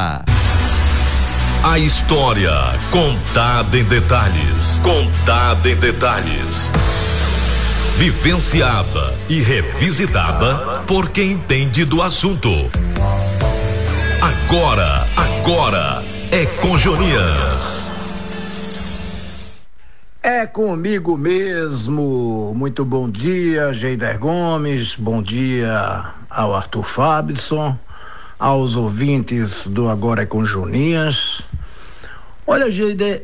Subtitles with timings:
[0.00, 2.52] A história
[2.92, 4.78] contada em detalhes.
[4.80, 6.70] Contada em detalhes.
[7.96, 12.48] Vivenciada e revisitada por quem entende do assunto.
[14.22, 17.90] Agora, agora é com Jonias.
[20.22, 22.54] É comigo mesmo.
[22.54, 24.94] Muito bom dia, Geider Gomes.
[24.94, 27.76] Bom dia ao Arthur Fabson
[28.38, 31.42] aos ouvintes do Agora é com Junias.
[32.46, 33.22] Olha, Geide,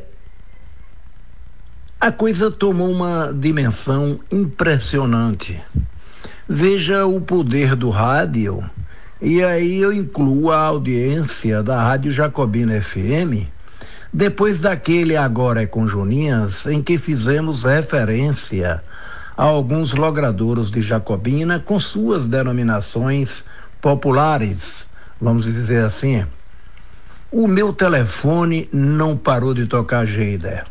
[1.99, 5.61] a coisa tomou uma dimensão impressionante.
[6.47, 8.69] Veja o poder do rádio,
[9.21, 13.47] e aí eu incluo a audiência da Rádio Jacobina FM,
[14.13, 18.83] depois daquele Agora é com Juninhas, em que fizemos referência
[19.35, 23.45] a alguns logradouros de Jacobina com suas denominações
[23.81, 24.87] populares
[25.19, 26.25] vamos dizer assim,
[27.31, 30.65] o meu telefone não parou de tocar Geider.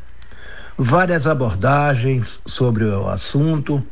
[0.76, 3.84] Várias abordagens sobre o assunto,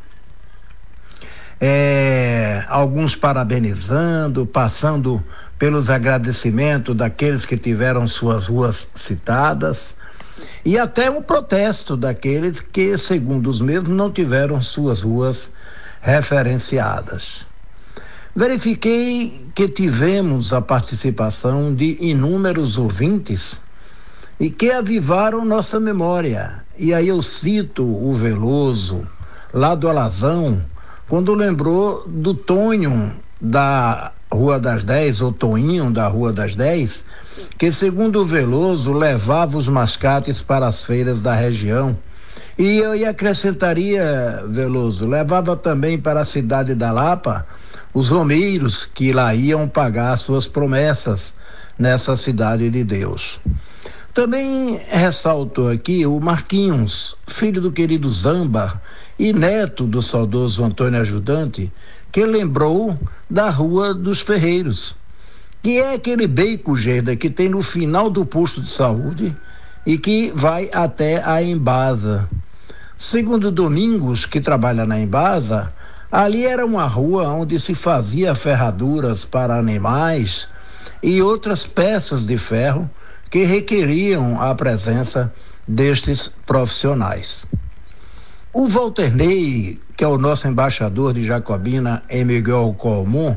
[1.61, 5.23] é, alguns parabenizando, passando
[5.59, 9.97] pelos agradecimentos daqueles que tiveram suas ruas citadas
[10.65, 15.53] e até um protesto daqueles que, segundo os mesmos, não tiveram suas ruas
[16.01, 17.47] referenciadas.
[18.35, 23.61] Verifiquei que tivemos a participação de inúmeros ouvintes
[24.41, 26.65] e que avivaram nossa memória.
[26.79, 29.07] E aí eu cito o Veloso,
[29.53, 30.65] lá do Alazão,
[31.11, 37.05] quando lembrou do Tonho da Rua das Dez, ou Toinho da Rua das Dez,
[37.59, 41.99] que segundo o Veloso levava os mascates para as feiras da região.
[42.59, 47.47] E eu acrescentaria, Veloso, levava também para a cidade da Lapa
[47.95, 51.35] os romeiros que lá iam pagar suas promessas
[51.79, 53.41] nessa cidade de Deus.
[54.15, 58.81] Também ressalto aqui o Marquinhos, filho do querido Zamba
[59.19, 61.73] e neto do saudoso Antônio Ajudante,
[62.11, 64.95] que lembrou da Rua dos Ferreiros,
[65.63, 69.35] que é aquele beco, Gerda, que tem no final do posto de saúde
[69.87, 72.29] e que vai até a Embasa.
[72.97, 75.73] Segundo Domingos, que trabalha na Embasa,
[76.13, 80.47] Ali era uma rua onde se fazia ferraduras para animais
[81.03, 82.91] e outras peças de ferro
[83.31, 85.33] que requeriam a presença
[85.67, 87.49] destes profissionais.
[88.53, 93.35] O Walter Ney, que é o nosso embaixador de Jacobina em Miguel Colmon,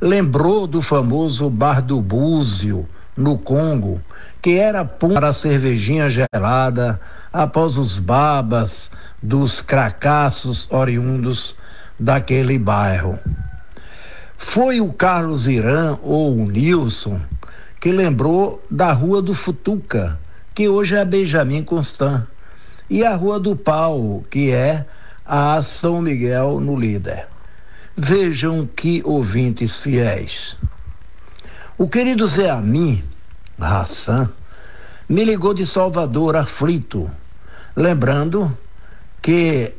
[0.00, 4.00] lembrou do famoso Bar do Búzio, no Congo,
[4.42, 7.00] que era para a cervejinha gelada
[7.32, 8.90] após os babas
[9.22, 11.54] dos cracassos oriundos
[11.98, 13.18] daquele bairro.
[14.36, 17.20] Foi o Carlos Irã ou o Nilson
[17.80, 20.18] que lembrou da Rua do Futuca,
[20.54, 22.24] que hoje é a Benjamin Constant,
[22.90, 24.84] e a Rua do Pau, que é
[25.24, 27.26] a São Miguel no Líder.
[27.96, 30.56] Vejam que ouvintes fiéis.
[31.76, 33.04] O querido Zé Amin,
[33.60, 34.30] Hassan,
[35.08, 37.10] me ligou de Salvador aflito,
[37.76, 38.56] lembrando
[39.22, 39.74] que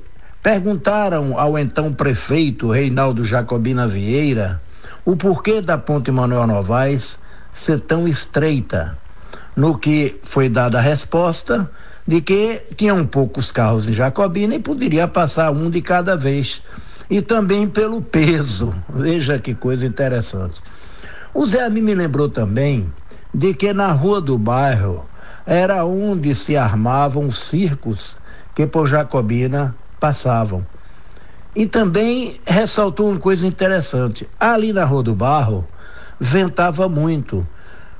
[0.49, 4.59] Perguntaram ao então prefeito Reinaldo Jacobina Vieira
[5.05, 7.19] o porquê da ponte Manuel Novaes
[7.53, 8.97] ser tão estreita,
[9.55, 11.69] no que foi dada a resposta
[12.07, 16.63] de que tinham poucos carros em Jacobina e poderia passar um de cada vez.
[17.07, 18.73] E também pelo peso.
[18.91, 20.59] Veja que coisa interessante.
[21.31, 22.91] O Zé Ami me lembrou também
[23.31, 25.05] de que na rua do bairro
[25.45, 28.17] era onde se armavam os circos
[28.55, 30.65] que por Jacobina passavam.
[31.55, 35.67] E também ressaltou uma coisa interessante: ali na Rua do Barro
[36.19, 37.45] ventava muito,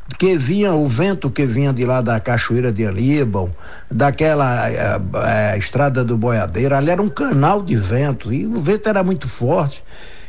[0.08, 3.50] porque vinha o vento que vinha de lá da Cachoeira de Alíbal,
[3.90, 8.60] daquela a, a, eh, estrada do Boiadeiro, ali era um canal de vento e o
[8.60, 9.84] vento era muito forte.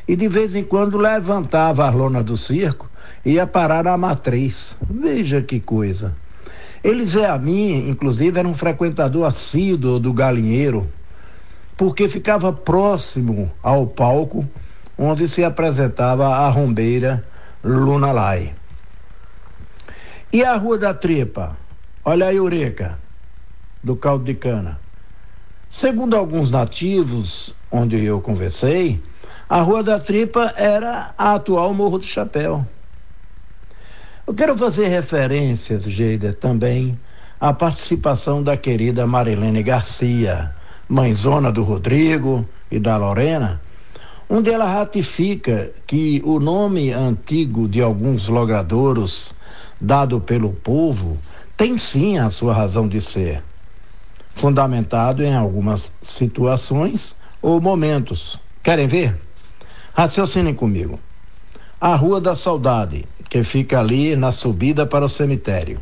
[0.09, 2.91] E de vez em quando levantava a lona do circo
[3.25, 4.76] e ia parar na matriz.
[4.88, 6.16] Veja que coisa.
[6.83, 10.89] Elisé Amin, inclusive, era um frequentador assíduo do galinheiro
[11.80, 14.47] porque ficava próximo ao palco
[14.98, 17.27] onde se apresentava a rombeira
[17.65, 18.54] Luna Lai.
[20.30, 21.56] E a Rua da Tripa?
[22.04, 22.98] Olha a Eureka,
[23.82, 24.78] do caldo de cana.
[25.71, 29.03] Segundo alguns nativos, onde eu conversei,
[29.48, 32.62] a Rua da Tripa era a atual Morro do Chapéu.
[34.26, 37.00] Eu quero fazer referências, Geida, também
[37.41, 40.59] à participação da querida Marilene Garcia,
[40.91, 43.63] mãezona do Rodrigo e da Lorena,
[44.28, 49.33] onde ela ratifica que o nome antigo de alguns logradouros
[49.81, 51.16] dado pelo povo
[51.57, 53.41] tem sim a sua razão de ser,
[54.34, 58.41] fundamentado em algumas situações ou momentos.
[58.60, 59.16] Querem ver?
[59.95, 60.98] Raciocinem comigo.
[61.81, 65.81] A Rua da Saudade, que fica ali na subida para o cemitério.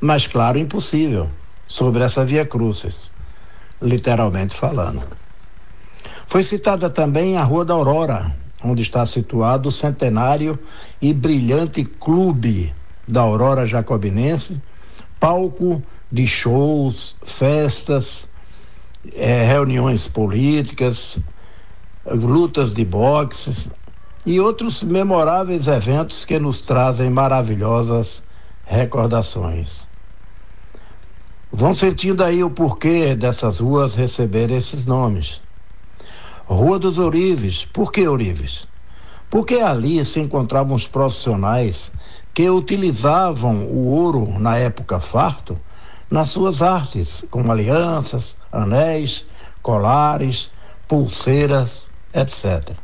[0.00, 1.28] Mas, claro, impossível
[1.66, 3.12] sobre essa via Crucis,
[3.80, 5.02] literalmente falando.
[6.26, 10.58] Foi citada também a Rua da Aurora, onde está situado o centenário
[11.00, 12.74] e brilhante clube
[13.06, 14.60] da Aurora Jacobinense,
[15.18, 18.28] palco de shows, festas,
[19.12, 21.18] eh, reuniões políticas,
[22.06, 23.70] lutas de boxe
[24.24, 28.22] e outros memoráveis eventos que nos trazem maravilhosas
[28.64, 29.89] recordações.
[31.52, 35.40] Vão sentindo aí o porquê dessas ruas receberem esses nomes.
[36.46, 37.64] Rua dos Orives.
[37.64, 38.68] Por que Orives?
[39.28, 41.90] Porque ali se encontravam os profissionais
[42.32, 45.58] que utilizavam o ouro na época farto
[46.10, 49.24] nas suas artes, como alianças, anéis,
[49.62, 50.50] colares,
[50.88, 52.76] pulseiras, etc.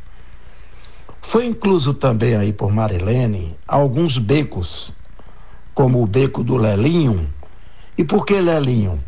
[1.20, 4.92] Foi incluso também aí por Marilene alguns becos,
[5.74, 7.28] como o beco do Lelinho.
[7.98, 9.02] E por que Lelinho?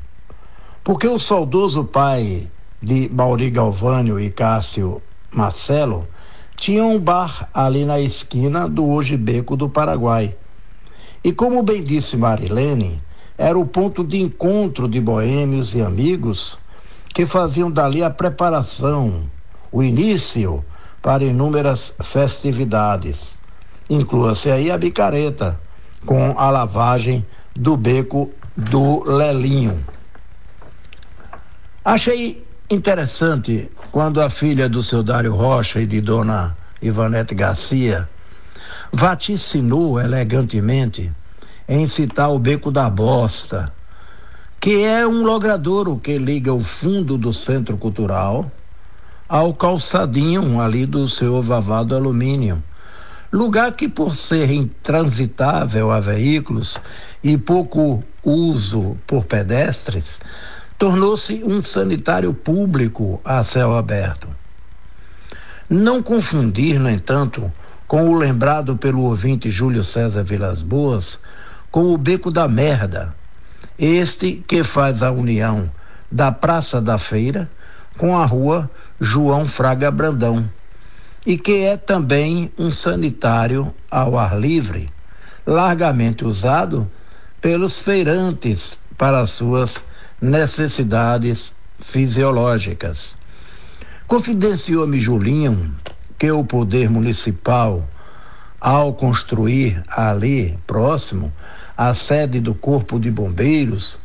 [0.83, 2.49] Porque o saudoso pai
[2.83, 6.09] de Mauri Galvânio e Cássio Marcelo,
[6.57, 10.35] tinha um bar ali na esquina do hoje Beco do Paraguai.
[11.23, 13.03] E como bem disse Marilene,
[13.37, 16.59] era o ponto de encontro de boêmios e amigos
[17.13, 19.23] que faziam dali a preparação,
[19.71, 20.65] o início
[21.03, 23.37] para inúmeras festividades.
[23.91, 25.61] Inclua-se aí a bicareta,
[26.07, 27.25] com a lavagem
[27.55, 29.83] do beco do Lelinho.
[31.85, 38.07] Achei Interessante quando a filha do seu Dário Rocha e de dona Ivanete Garcia
[38.93, 41.11] vaticinou elegantemente
[41.67, 43.73] em citar o Beco da Bosta,
[44.61, 48.53] que é um logradouro que liga o fundo do Centro Cultural
[49.27, 52.63] ao calçadinho ali do seu vavado alumínio.
[53.33, 56.79] Lugar que, por ser intransitável a veículos
[57.25, 60.21] e pouco uso por pedestres,
[60.79, 64.29] tornou-se um sanitário público a céu aberto.
[65.69, 67.53] Não confundir, no entanto,
[67.87, 71.21] com o lembrado pelo ouvinte Júlio César Vilas Boas,
[71.71, 73.15] com o Beco da Merda,
[73.79, 75.71] este que faz a união
[76.11, 77.51] da Praça da Feira
[77.97, 78.71] com a rua
[79.01, 80.49] João Fraga Brandão,
[81.27, 84.89] e que é também um sanitário ao ar livre,
[85.47, 86.91] largamente usado
[87.41, 89.85] pelos feirantes para suas
[90.21, 93.15] necessidades fisiológicas.
[94.07, 95.75] Confidenciou-me Julinho
[96.19, 97.89] que o poder municipal,
[98.61, 101.33] ao construir ali próximo
[101.77, 104.01] a sede do Corpo de Bombeiros,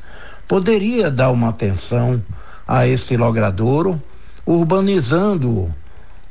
[0.48, 2.22] poderia dar uma atenção
[2.68, 4.02] a este logradouro,
[4.46, 5.74] urbanizando-o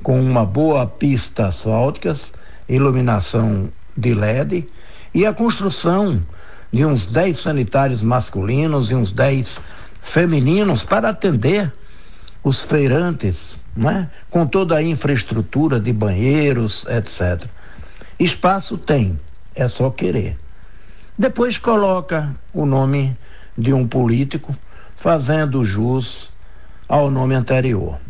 [0.03, 2.33] com uma boa pista asfálticas,
[2.69, 4.69] iluminação de LED
[5.13, 6.23] e a construção
[6.73, 9.61] de uns 10 sanitários masculinos e uns 10
[10.01, 11.73] femininos para atender
[12.43, 14.11] os feirantes, né?
[14.31, 17.47] com toda a infraestrutura de banheiros, etc.
[18.19, 19.21] Espaço tem,
[19.55, 20.39] é só querer.
[21.17, 23.17] Depois coloca o nome
[23.57, 24.57] de um político,
[24.97, 26.33] fazendo jus
[26.89, 28.01] ao nome anterior.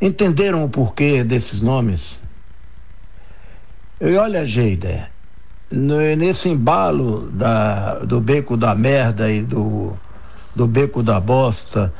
[0.00, 2.22] Entenderam o porquê desses nomes?
[4.00, 5.09] E olha, Geida,
[5.70, 9.92] nesse embalo da, do beco da merda e do,
[10.54, 11.92] do beco da bosta,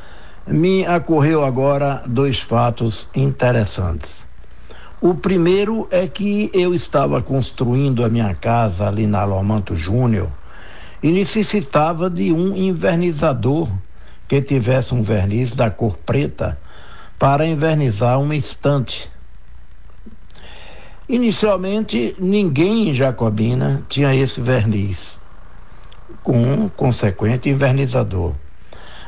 [0.45, 4.27] me ocorreu agora dois fatos interessantes.
[4.99, 10.29] O primeiro é que eu estava construindo a minha casa ali na Lomanto Júnior
[11.01, 13.67] e necessitava de um invernizador
[14.27, 16.57] que tivesse um verniz da cor preta
[17.17, 19.09] para invernizar uma estante
[21.11, 25.19] Inicialmente, ninguém em Jacobina tinha esse verniz,
[26.23, 28.33] com um consequente invernizador.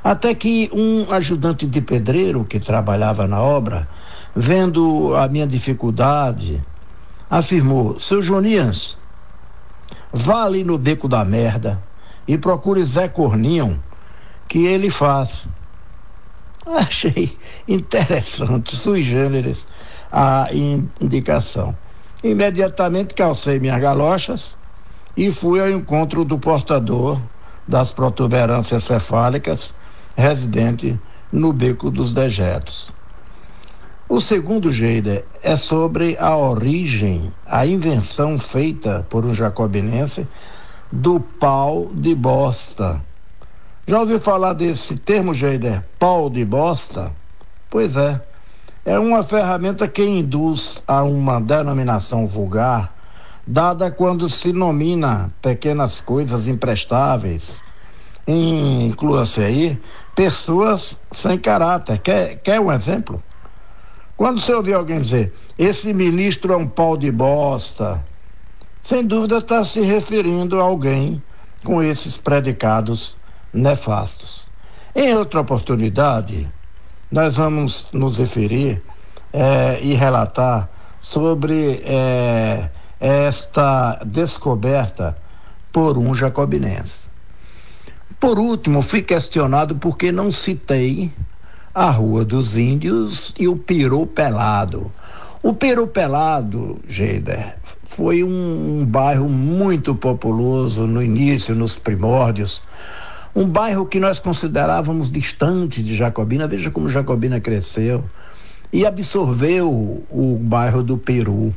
[0.03, 3.87] Até que um ajudante de pedreiro que trabalhava na obra,
[4.35, 6.61] vendo a minha dificuldade,
[7.29, 8.97] afirmou: Seu Jonias,
[10.11, 11.81] vá ali no beco da merda
[12.27, 13.81] e procure Zé Corninho,
[14.49, 15.47] que ele faz.
[16.67, 19.65] Achei interessante, sui generis,
[20.11, 20.49] a
[20.99, 21.73] indicação.
[22.23, 24.55] Imediatamente calcei minhas galochas
[25.15, 27.19] e fui ao encontro do portador
[27.67, 29.73] das protuberâncias cefálicas,
[30.15, 30.97] residente
[31.31, 32.93] no Beco dos Dejetos.
[34.07, 40.27] O segundo, Geida, é sobre a origem, a invenção feita por um jacobinense
[40.91, 43.01] do pau de bosta.
[43.85, 45.83] Já ouviu falar desse termo, Geider?
[45.99, 47.11] Pau de bosta?
[47.69, 48.21] Pois é.
[48.85, 52.93] É uma ferramenta que induz a uma denominação vulgar,
[53.47, 57.61] dada quando se nomina pequenas coisas imprestáveis.
[58.27, 59.81] Inclua-se aí
[60.13, 61.97] pessoas sem caráter.
[61.99, 63.23] Quer, quer um exemplo?
[64.17, 68.05] Quando você ouvir alguém dizer, esse ministro é um pau de bosta,
[68.81, 71.23] sem dúvida está se referindo a alguém
[71.63, 73.15] com esses predicados
[73.53, 74.49] nefastos.
[74.93, 76.51] Em outra oportunidade,
[77.13, 78.81] nós vamos nos referir
[79.31, 80.67] é, e relatar
[80.99, 85.15] sobre é, esta descoberta
[85.71, 87.07] por um jacobinense.
[88.19, 91.13] Por último, fui questionado por que não citei
[91.71, 94.91] a Rua dos Índios e o Peru Pelado.
[95.43, 102.63] O Peru Pelado, Geider, foi um, um bairro muito populoso no início, nos primórdios.
[103.35, 106.47] Um bairro que nós considerávamos distante de Jacobina.
[106.47, 108.03] Veja como Jacobina cresceu
[108.71, 111.53] e absorveu o bairro do Peru.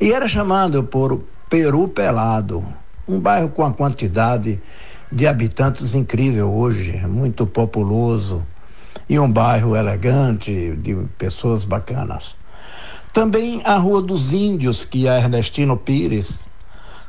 [0.00, 2.64] E era chamado por Peru Pelado,
[3.08, 4.60] um bairro com a quantidade
[5.10, 8.46] de habitantes incrível hoje, muito populoso
[9.08, 12.36] e um bairro elegante de pessoas bacanas.
[13.12, 16.48] Também a Rua dos Índios, que é Ernestino Pires.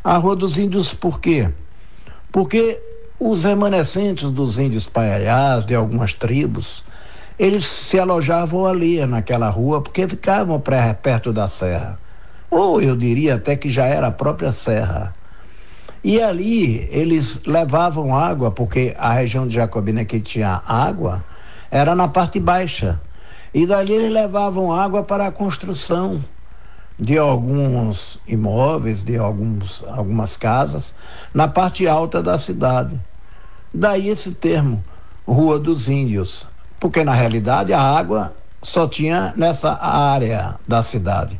[0.03, 1.49] A Rua dos Índios por quê?
[2.31, 2.81] Porque
[3.23, 6.83] os remanescentes dos índios paiaiás, de algumas tribos,
[7.37, 10.59] eles se alojavam ali, naquela rua, porque ficavam
[11.03, 11.99] perto da serra.
[12.49, 15.13] Ou eu diria até que já era a própria serra.
[16.03, 21.23] E ali eles levavam água, porque a região de Jacobina que tinha água
[21.69, 22.99] era na parte baixa.
[23.53, 26.23] E dali eles levavam água para a construção
[26.99, 30.95] de alguns imóveis, de alguns, algumas casas,
[31.31, 32.99] na parte alta da cidade.
[33.73, 34.83] Daí esse termo,
[35.25, 36.47] Rua dos Índios,
[36.79, 41.39] porque na realidade a água só tinha nessa área da cidade.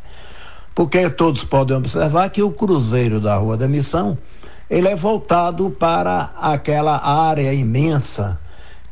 [0.73, 4.17] Porque todos podem observar que o cruzeiro da Rua da Missão,
[4.69, 8.39] ele é voltado para aquela área imensa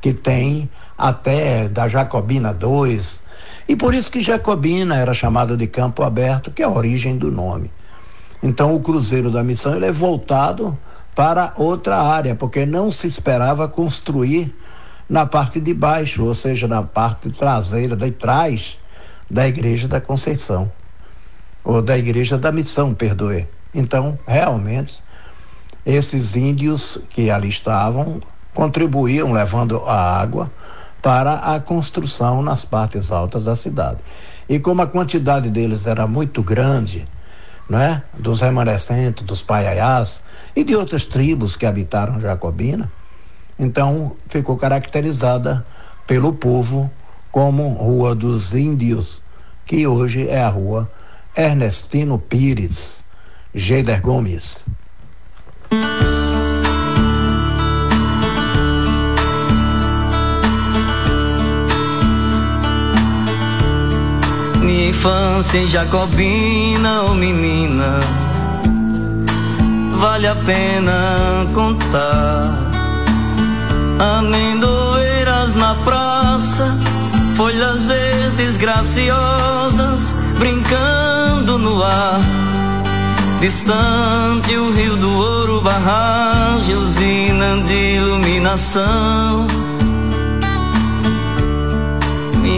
[0.02, 3.24] que tem até da Jacobina 2.
[3.70, 7.32] E por isso que Jacobina era chamada de Campo Aberto, que é a origem do
[7.32, 7.72] nome.
[8.44, 10.78] Então o Cruzeiro da Missão ele é voltado
[11.20, 14.56] para outra área, porque não se esperava construir
[15.10, 18.80] na parte de baixo, ou seja, na parte traseira, de trás
[19.30, 20.72] da Igreja da Conceição,
[21.62, 23.50] ou da Igreja da Missão, perdoe.
[23.74, 25.04] Então, realmente,
[25.86, 28.22] esses índios que ali estavam
[28.54, 30.50] contribuíam levando a água
[31.02, 34.00] para a construção nas partes altas da cidade.
[34.48, 37.06] E como a quantidade deles era muito grande,
[37.70, 40.24] né, dos remanescentes, dos paiaiás
[40.56, 42.92] e de outras tribos que habitaram Jacobina,
[43.60, 45.66] então ficou caracterizada
[46.08, 46.90] pelo povo
[47.32, 49.22] como Rua dos Índios,
[49.66, 50.90] que hoje é a Rua
[51.36, 53.04] Ernestino Pires,
[53.54, 54.66] Geider Gomes.
[65.00, 68.02] Infância em Jacobina, oh menina,
[69.92, 72.54] vale a pena contar.
[73.98, 76.78] Amendoeiras na praça,
[77.38, 82.20] folhas verdes graciosas, brincando no ar.
[83.40, 89.69] Distante o rio do ouro, barragem, usina de iluminação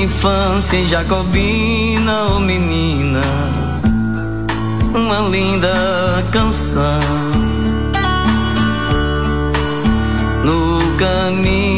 [0.03, 3.21] infância em Jacobina, oh menina,
[4.93, 7.01] uma linda canção.
[10.43, 11.70] No caminho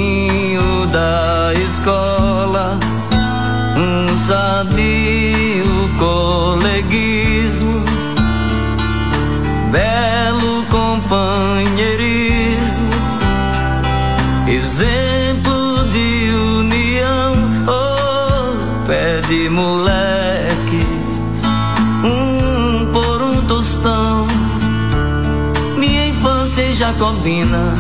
[26.94, 27.74] Jacobina,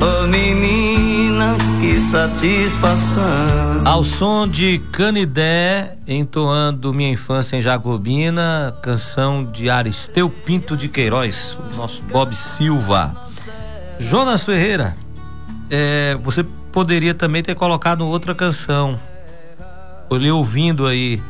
[0.00, 3.22] oh menina, que satisfação.
[3.84, 11.58] Ao som de Canidé, entoando Minha Infância em Jacobina, canção de Aristeu Pinto de Queiroz,
[11.70, 13.14] o nosso Bob Silva.
[13.98, 14.96] Jonas Ferreira,
[15.70, 18.98] é, você poderia também ter colocado outra canção
[20.10, 21.20] lhe ouvindo aí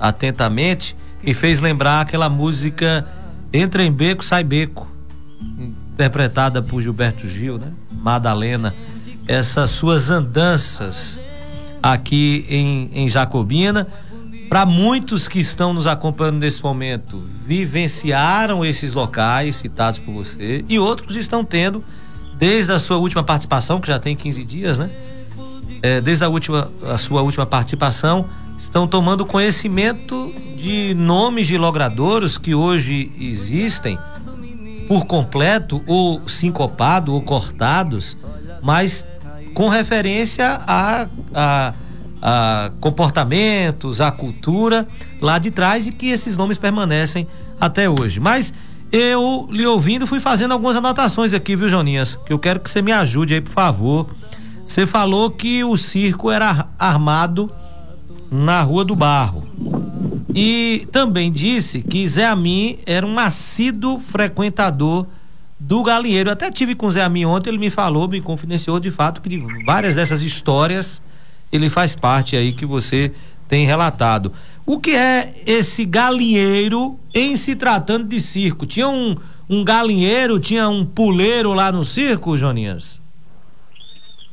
[0.00, 3.06] atentamente, me fez lembrar aquela música
[3.52, 4.86] Entra em Beco, Sai Beco,
[5.96, 7.72] interpretada por Gilberto Gil, né?
[7.90, 8.74] Madalena.
[9.26, 11.18] Essas suas andanças
[11.82, 13.88] aqui em, em Jacobina.
[14.46, 20.78] Para muitos que estão nos acompanhando nesse momento, vivenciaram esses locais citados por você e
[20.78, 21.82] outros estão tendo,
[22.38, 24.90] desde a sua última participação, que já tem 15 dias, né?
[25.82, 32.38] É, desde a, última, a sua última participação, estão tomando conhecimento de nomes de logradouros
[32.38, 33.98] que hoje existem
[34.88, 38.16] por completo, ou sincopado, ou cortados,
[38.62, 39.06] mas
[39.54, 41.74] com referência a, a,
[42.22, 44.86] a, comportamentos, a cultura
[45.20, 47.26] lá de trás e que esses nomes permanecem
[47.60, 48.20] até hoje.
[48.20, 48.52] Mas
[48.92, 52.18] eu lhe ouvindo fui fazendo algumas anotações aqui, viu, Joninhas?
[52.26, 54.14] Que eu quero que você me ajude aí, por favor.
[54.64, 57.50] Você falou que o circo era armado
[58.30, 59.48] na Rua do Barro.
[60.38, 65.06] E também disse que Zé Amin era um assíduo frequentador
[65.58, 66.28] do galinheiro.
[66.28, 69.22] Eu até tive com o Zé Amin ontem, ele me falou, me confidenciou de fato
[69.22, 71.02] que de várias dessas histórias
[71.50, 73.12] ele faz parte aí que você
[73.48, 74.30] tem relatado.
[74.66, 78.66] O que é esse galinheiro em se tratando de circo?
[78.66, 79.16] Tinha um,
[79.48, 83.00] um galinheiro, tinha um puleiro lá no circo, Joninhas?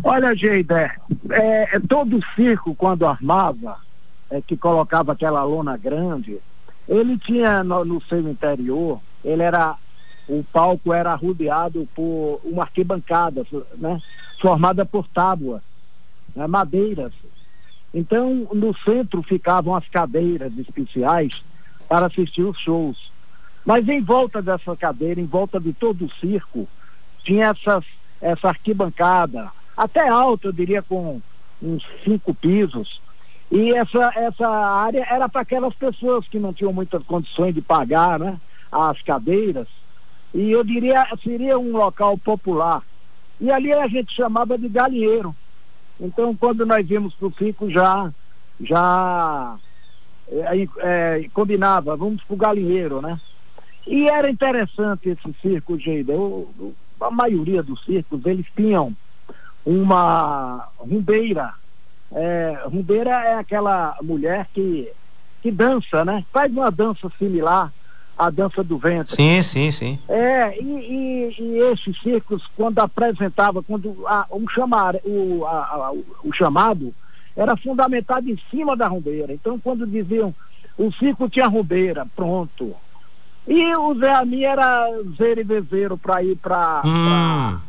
[0.04, 0.92] Olha, Geida,
[1.30, 3.78] é, é, todo circo, quando armava,
[4.34, 6.40] é, que colocava aquela lona grande,
[6.90, 9.78] ele tinha no, no seu interior, ele era
[10.28, 13.46] o palco era rodeado por uma arquibancada,
[13.78, 14.02] né,
[14.42, 15.62] formada por tábuas,
[16.36, 17.14] né, madeiras.
[17.94, 21.44] Então, no centro ficavam as cadeiras especiais
[21.88, 23.12] para assistir os shows.
[23.64, 26.68] Mas em volta dessa cadeira, em volta de todo o circo,
[27.24, 27.86] tinha essas,
[28.20, 31.22] essa arquibancada, até alta, eu diria, com
[31.62, 33.00] uns cinco pisos.
[33.54, 38.20] E essa, essa área era para aquelas pessoas que não tinham muitas condições de pagar
[38.20, 38.42] né,
[38.72, 39.68] as cadeiras
[40.34, 42.82] e eu diria, seria um local popular.
[43.40, 45.36] E ali a gente chamava de galinheiro.
[46.00, 48.12] Então, quando nós vimos para o Fico, já,
[48.60, 49.56] já
[50.28, 53.20] é, é, combinava, vamos para o galinheiro, né?
[53.86, 56.14] E era interessante esse circo, Geida.
[57.02, 58.96] a maioria dos circos, eles tinham
[59.64, 61.54] uma rumbeira.
[62.16, 64.90] É, rumbeira é aquela mulher que,
[65.42, 66.24] que dança, né?
[66.32, 67.72] Faz uma dança similar
[68.18, 69.10] a dança do vento.
[69.12, 70.00] Sim, sim, sim.
[70.08, 75.92] É, e, e, e esses circos, quando apresentava, quando a, um chamar, o, a, a,
[76.24, 76.94] o chamado
[77.36, 79.34] era fundamentado em cima da rumbeira.
[79.34, 80.34] Então, quando diziam
[80.78, 82.76] o circo tinha rumbeira, pronto.
[83.48, 87.60] E o Zé Ami era zero e vezeiro para ir para hum.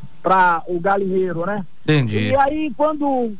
[0.68, 1.66] o galinheiro, né?
[1.82, 2.28] Entendi.
[2.28, 3.32] E aí, quando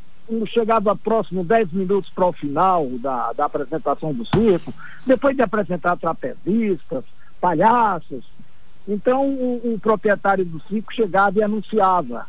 [0.47, 4.73] chegava próximo 10 minutos para o final da, da apresentação do circo,
[5.07, 7.05] depois de apresentar trapezistas,
[7.41, 8.25] palhaços,
[8.87, 12.27] então o, o proprietário do circo chegava e anunciava,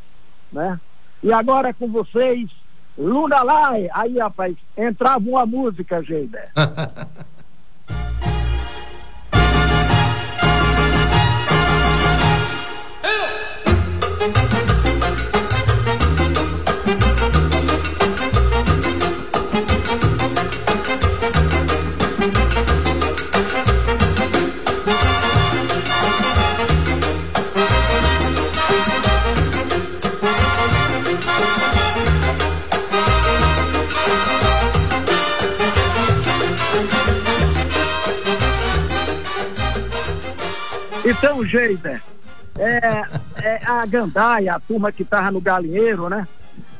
[0.51, 0.79] né?
[1.23, 2.49] E agora é com vocês,
[2.97, 6.51] Luna Lai, aí rapaz, entrava uma música, Geiber.
[41.05, 42.01] Então, Geiber,
[42.57, 43.03] é,
[43.35, 46.27] é, a gandaia, a turma que tava no galinheiro, né?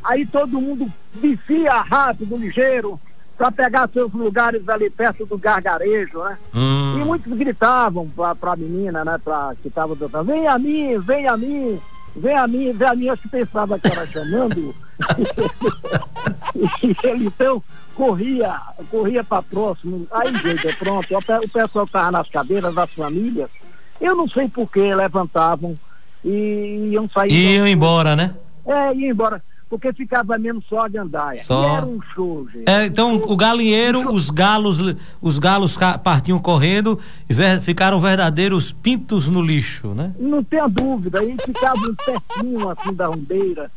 [0.04, 3.00] Aí todo mundo descia rápido, ligeiro,
[3.38, 6.38] para pegar seus lugares ali perto do gargarejo, né?
[6.54, 7.00] Hum.
[7.00, 9.20] E muitos gritavam pra, pra menina, né?
[9.24, 11.80] Pra, que tava do vem a mim, vem a mim,
[12.16, 14.74] vem a mim, vem a mim, acho que pensava que era chamando.
[16.56, 17.62] e ele então
[17.94, 20.08] corria, corria para próximo.
[20.12, 23.50] Aí, gente, pronto, o pessoal tava nas cadeiras, as famílias,
[23.99, 25.77] eu não sei por que levantavam
[26.23, 27.31] e iam sair.
[27.31, 28.36] E iam embora, né?
[28.65, 29.41] É, iam embora.
[29.69, 31.41] Porque ficava mesmo só a gandaia.
[31.41, 31.63] Só...
[31.63, 32.69] E era um show, gente.
[32.69, 34.79] É, então, o galinheiro, os galos,
[35.21, 40.13] os galos partiam correndo e ver, ficaram verdadeiros pintos no lixo, né?
[40.19, 41.19] Não tenha dúvida.
[41.19, 43.71] Aí ficavam pertinho assim da rumbeira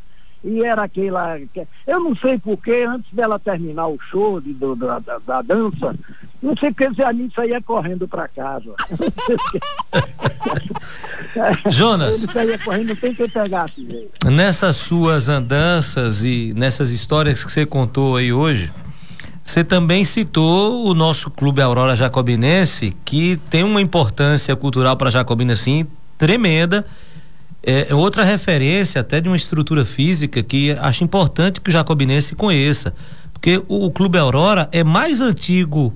[0.44, 1.38] e era aquela.
[1.86, 5.94] Eu não sei porquê, antes dela terminar o show de, do, da, da, da, dança,
[6.40, 8.72] não sei porque Zé Amin saía correndo para casa.
[11.70, 12.22] Jonas.
[12.22, 14.08] Ele saía correndo, não tem que pegar assim.
[14.24, 18.70] Nessas suas andanças e nessas histórias que você contou aí hoje,
[19.42, 25.54] Você também citou o nosso clube Aurora Jacobinense, que tem uma importância cultural para Jacobina
[25.54, 25.86] assim
[26.18, 26.84] tremenda.
[27.70, 32.34] É, é outra referência até de uma estrutura física que acho importante que o Jacobinense
[32.34, 32.94] conheça,
[33.30, 35.92] porque o, o Clube Aurora é mais antigo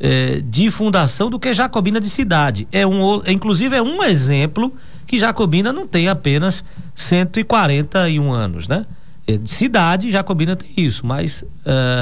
[0.00, 2.66] é, de fundação do que Jacobina de cidade.
[2.72, 4.74] É um, é, inclusive é um exemplo
[5.06, 6.64] que Jacobina não tem apenas
[6.96, 8.84] 141 anos, né?
[9.24, 11.48] É, de cidade, Jacobina tem isso, mas uh,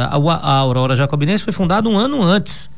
[0.09, 2.71] a, a, Aurora Jacobinense foi fundada um ano antes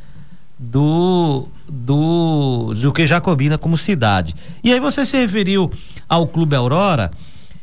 [0.59, 4.35] do, do, do que Jacobina como cidade.
[4.63, 5.71] E aí você se referiu
[6.09, 7.11] ao Clube Aurora,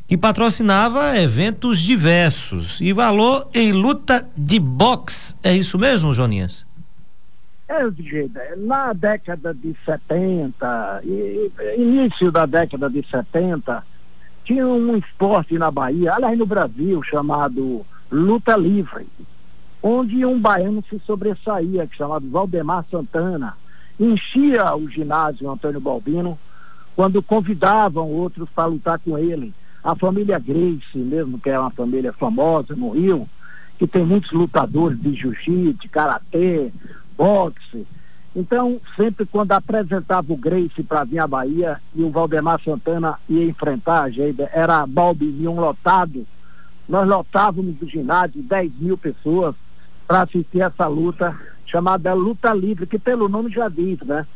[0.08, 5.36] que patrocinava eventos diversos e valor em luta de boxe.
[5.44, 6.66] É isso mesmo, Joninhas?
[7.70, 11.02] É, na década de 70,
[11.78, 13.82] início da década de 70,
[14.44, 19.08] tinha um esporte na Bahia, aliás no Brasil, chamado luta livre,
[19.82, 23.56] onde um baiano se sobressaía, chamado Valdemar Santana,
[24.06, 26.38] enchia o ginásio Antônio Balbino
[26.96, 29.54] quando convidavam outros para lutar com ele.
[29.84, 33.28] A família Grace, mesmo que é uma família famosa no Rio,
[33.78, 36.72] que tem muitos lutadores de jiu-jitsu, karatê,
[37.18, 37.88] boxe.
[38.36, 43.44] Então, sempre quando apresentava o Grace para vir à Bahia e o Valdemar Santana ia
[43.46, 46.26] enfrentar a Geida, era Balbinium lotado,
[46.88, 49.56] nós lotávamos o ginásio, 10 mil pessoas,
[50.08, 51.36] para assistir essa luta,
[51.72, 54.28] chamada Luta Livre, que pelo nome já diz, né?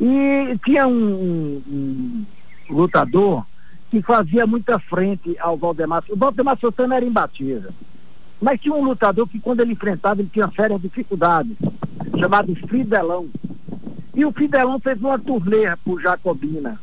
[0.00, 2.26] E tinha um, um,
[2.68, 3.46] lutador
[3.90, 6.02] que fazia muita frente ao Valdemar.
[6.08, 7.70] O Valdemar Santana era imbatível.
[8.40, 11.56] Mas tinha um lutador que, quando ele enfrentava, ele tinha sérias dificuldades,
[12.18, 13.28] chamado Fidelão.
[14.14, 16.80] E o Fidelão fez uma turnê por Jacobina,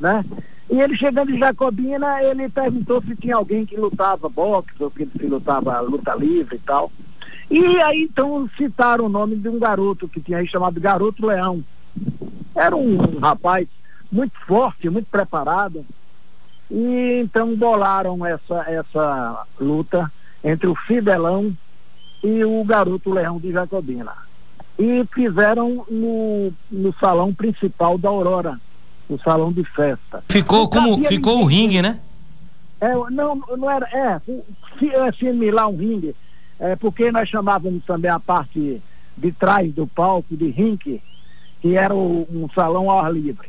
[0.00, 0.24] né?
[0.70, 5.04] E ele chegando em Jacobina, ele perguntou se tinha alguém que lutava boxe, ou que
[5.06, 6.90] se lutava luta livre e tal.
[7.52, 11.62] E aí então citaram o nome de um garoto que tinha aí chamado Garoto Leão.
[12.56, 13.68] Era um rapaz
[14.10, 15.84] muito forte, muito preparado.
[16.70, 20.10] E então bolaram essa, essa luta
[20.42, 21.54] entre o Fidelão
[22.24, 24.14] e o Garoto Leão de Jacobina.
[24.78, 28.58] E fizeram no, no salão principal da Aurora,
[29.10, 30.24] no salão de festa.
[30.30, 32.00] Ficou como ficou o ringue, né?
[32.80, 34.20] É, não, não era, é,
[34.86, 36.16] é similar um ringue,
[36.62, 38.80] é, porque nós chamávamos também a parte
[39.16, 41.02] de trás do palco de ringue,
[41.60, 43.48] que era o, um salão ao ar livre.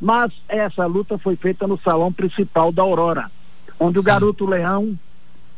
[0.00, 3.28] Mas essa luta foi feita no salão principal da Aurora,
[3.80, 4.96] onde o garoto Leão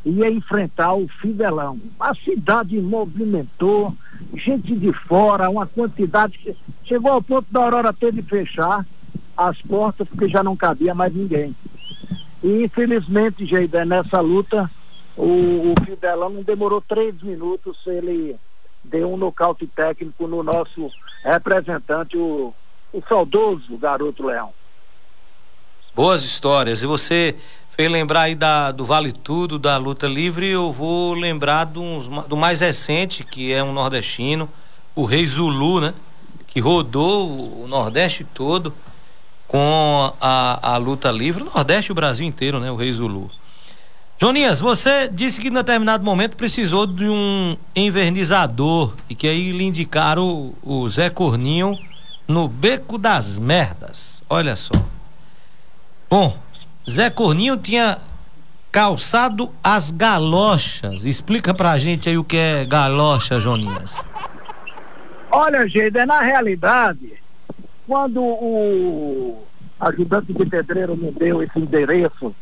[0.03, 1.79] ia enfrentar o Fidelão.
[2.01, 3.95] A cidade movimentou,
[4.35, 8.87] gente de fora, uma quantidade que chegou ao ponto da Aurora ter de fechar
[9.37, 11.55] as portas porque já não cabia mais ninguém.
[12.43, 14.71] E infelizmente, Geida, nessa luta,
[15.17, 18.37] o, o Fidelão não demorou três minutos, ele
[18.83, 20.91] deu um nocaute técnico no nosso
[21.25, 22.53] representante, o,
[22.93, 24.53] o saudoso garoto Leão.
[25.95, 26.83] Boas histórias.
[26.83, 27.37] E você
[27.71, 32.37] fez lembrar aí da, do Vale Tudo, da luta livre, eu vou lembrar do, do
[32.37, 34.49] mais recente, que é um nordestino,
[34.95, 35.95] o Rei Zulu, né?
[36.49, 38.73] Que rodou o Nordeste todo
[39.49, 42.71] com a, a luta livre, o Nordeste e o Brasil inteiro, né?
[42.71, 43.31] O Rei Zulu.
[44.25, 49.65] Joninhas, você disse que em determinado momento precisou de um envernizador e que aí lhe
[49.65, 51.77] indicaram o, o Zé Corninho
[52.27, 54.23] no Beco das Merdas.
[54.31, 54.73] Olha só.
[56.09, 56.39] Bom,
[56.89, 57.99] Zé Corninho tinha
[58.73, 61.05] calçado as galochas.
[61.05, 64.03] Explica pra gente aí o que é galocha, Joninhas.
[65.31, 67.13] Olha, gente, é na realidade,
[67.87, 69.45] quando o
[69.79, 72.35] ajudante de pedreiro me deu esse endereço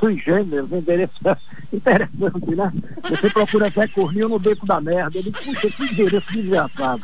[0.00, 1.12] sui generis, endereço
[1.72, 2.72] interessante, né?
[3.04, 5.22] Você procura Zé Corninho no beco da merda.
[5.22, 7.02] Disse, puxa, que endereço desgraçado.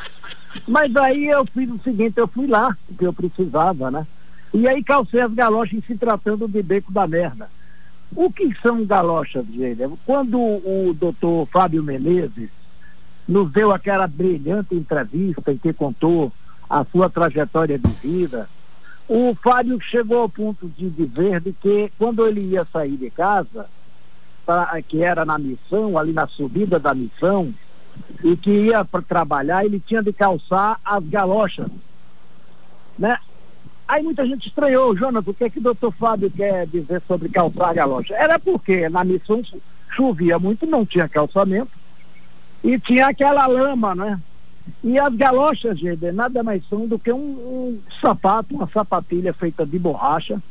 [0.67, 4.05] Mas aí eu fiz o seguinte, eu fui lá, porque eu precisava, né?
[4.53, 7.47] E aí calcei as galochas se tratando de beco da merda.
[8.15, 9.83] O que são galochas, gente?
[10.05, 12.49] Quando o doutor Fábio Menezes
[13.27, 16.31] nos deu aquela brilhante entrevista em que contou
[16.69, 18.49] a sua trajetória de vida,
[19.07, 23.67] o Fábio chegou ao ponto de dizer de que quando ele ia sair de casa,
[24.45, 27.53] pra, que era na missão, ali na subida da missão,
[28.23, 31.67] e que ia para trabalhar, ele tinha de calçar as galochas.
[32.97, 33.17] Né?
[33.87, 37.29] Aí muita gente estranhou, Jonas, o que é que o doutor Fábio quer dizer sobre
[37.29, 38.13] calçar a galocha?
[38.13, 39.41] Era porque na missão
[39.95, 41.71] chovia muito, não tinha calçamento,
[42.63, 44.19] e tinha aquela lama, né?
[44.83, 49.65] E as galochas, gente, nada mais são do que um, um sapato, uma sapatilha feita
[49.65, 50.41] de borracha,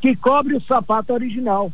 [0.00, 1.72] que cobre o sapato original.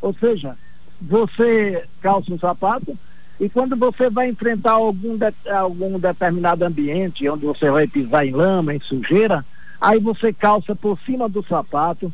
[0.00, 0.56] Ou seja,
[1.00, 2.96] você calça um sapato,
[3.40, 8.32] E quando você vai enfrentar algum, de, algum determinado ambiente, onde você vai pisar em
[8.32, 9.44] lama, em sujeira,
[9.80, 12.12] aí você calça por cima do sapato,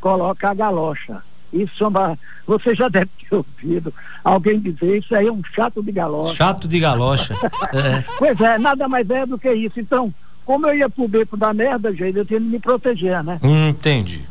[0.00, 1.22] coloca a galocha.
[1.52, 3.92] Isso é uma, você já deve ter ouvido
[4.24, 6.34] alguém dizer, isso aí é um chato de galocha.
[6.34, 7.34] Chato de galocha.
[7.72, 8.04] é.
[8.18, 9.78] Pois é, nada mais é do que isso.
[9.78, 10.12] Então,
[10.44, 13.38] como eu ia pro beco da merda, gente, eu tinha que me proteger, né?
[13.42, 14.22] Entendi.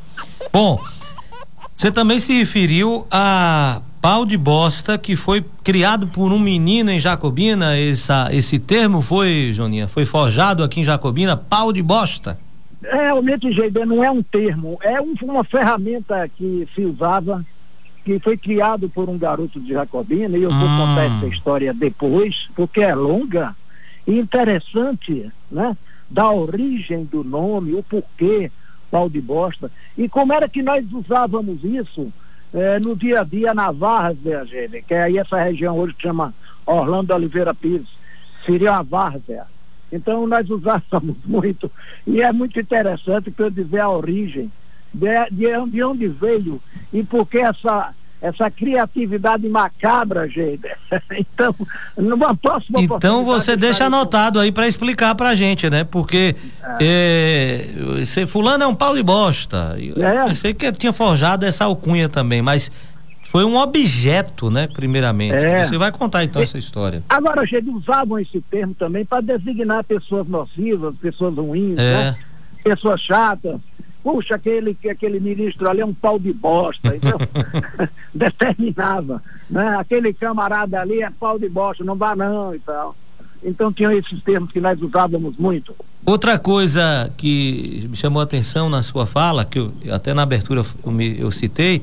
[0.51, 0.79] Bom,
[1.75, 6.99] você também se referiu a pau de bosta que foi criado por um menino em
[6.99, 7.77] Jacobina.
[7.77, 12.37] Essa, esse termo foi, Joninha, foi forjado aqui em Jacobina, pau de bosta.
[12.81, 17.45] Realmente, Geide, não é um termo, é um, uma ferramenta que se usava,
[18.03, 20.77] que foi criado por um garoto de Jacobina, e eu vou hum.
[20.77, 23.55] contar essa história depois, porque é longa
[24.07, 25.77] e interessante, né?
[26.09, 28.51] Da origem do nome, o porquê
[28.89, 32.11] pau de bosta, e como era que nós usávamos isso
[32.53, 36.01] é, no dia a dia na Várzea, gente, que é aí essa região hoje que
[36.01, 36.33] chama
[36.65, 37.87] Orlando Oliveira Pires,
[38.45, 39.45] seria a Várzea.
[39.91, 41.69] Então nós usávamos muito,
[42.07, 44.51] e é muito interessante para eu dizer a origem,
[44.93, 50.69] de, de, de onde veio e por que essa, essa criatividade macabra, gente.
[51.17, 51.55] então,
[51.97, 55.83] numa próxima Então você deixa anotado aí para explicar pra gente, né?
[55.83, 56.35] Porque
[56.79, 57.69] é.
[58.17, 59.77] É, fulano é um pau de bosta.
[59.77, 60.29] É.
[60.29, 62.71] Eu sei que tinha forjado essa alcunha também, mas
[63.31, 65.35] foi um objeto, né, primeiramente.
[65.35, 65.63] É.
[65.63, 67.01] Você vai contar então essa história.
[67.07, 71.93] Agora, gente, usavam esse termo também para designar pessoas nocivas, pessoas ruins, é.
[71.93, 72.17] né?
[72.61, 73.61] Pessoas chatas
[74.03, 76.93] puxa, aquele, aquele ministro ali é um pau de bosta.
[76.93, 77.17] Então,
[78.13, 79.77] determinava, né?
[79.77, 82.93] Aquele camarada ali é pau de bosta, não vá não e tal.
[83.41, 85.73] Então tinham esses termos que nós usávamos muito.
[86.05, 90.63] Outra coisa que me chamou a atenção na sua fala, que eu, até na abertura
[90.85, 91.81] eu, me, eu citei,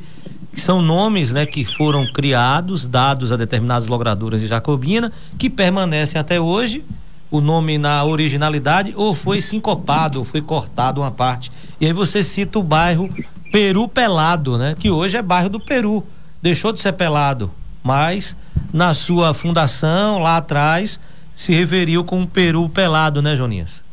[0.53, 6.41] são nomes né, que foram criados, dados a determinadas logradoras de Jacobina, que permanecem até
[6.41, 6.85] hoje
[7.31, 11.53] o nome na originalidade ou foi sincopado, ou foi cortado uma parte.
[11.81, 13.09] E aí você cita o bairro
[13.53, 14.75] Peru Pelado, né?
[14.79, 16.05] Que hoje é bairro do Peru.
[16.43, 17.51] Deixou de ser pelado,
[17.83, 18.37] mas
[18.73, 21.01] na sua fundação, lá atrás,
[21.35, 23.85] se referiu com Peru Pelado, né, Joninhas?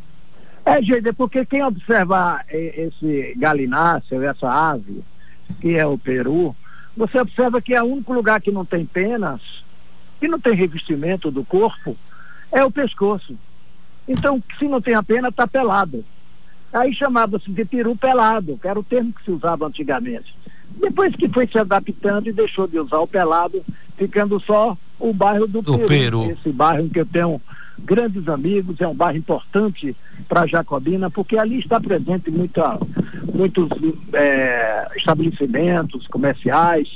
[0.65, 5.03] É, gente, é porque quem observar esse galináceo, essa ave,
[5.59, 6.55] que é o Peru,
[6.95, 9.41] você observa que é o único lugar que não tem penas,
[10.19, 11.97] que não tem revestimento do corpo,
[12.51, 13.35] é o pescoço.
[14.07, 16.05] Então, se não tem a pena, está pelado.
[16.71, 20.35] Aí chamava-se de peru pelado, que era o termo que se usava antigamente.
[20.71, 23.63] Depois que foi se adaptando e deixou de usar o pelado,
[23.97, 26.31] ficando só o bairro do, do Peru, Peru.
[26.31, 27.41] Esse bairro que eu tenho
[27.83, 29.95] grandes amigos, é um bairro importante
[30.27, 32.79] para Jacobina, porque ali está presente muita,
[33.33, 33.69] muitos
[34.13, 36.87] é, estabelecimentos comerciais,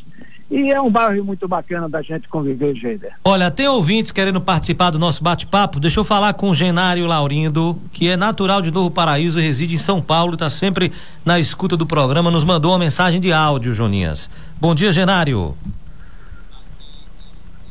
[0.51, 3.13] e é um bairro muito bacana da gente conviver, Geider.
[3.23, 5.79] Olha, tem ouvintes querendo participar do nosso bate-papo.
[5.79, 9.77] Deixa eu falar com o Genário Laurindo, que é natural de Novo Paraíso, reside em
[9.77, 10.91] São Paulo, está sempre
[11.23, 12.31] na escuta do programa.
[12.31, 14.27] Nos mandou uma mensagem de áudio, Joninhas.
[14.59, 15.55] Bom dia, Genário.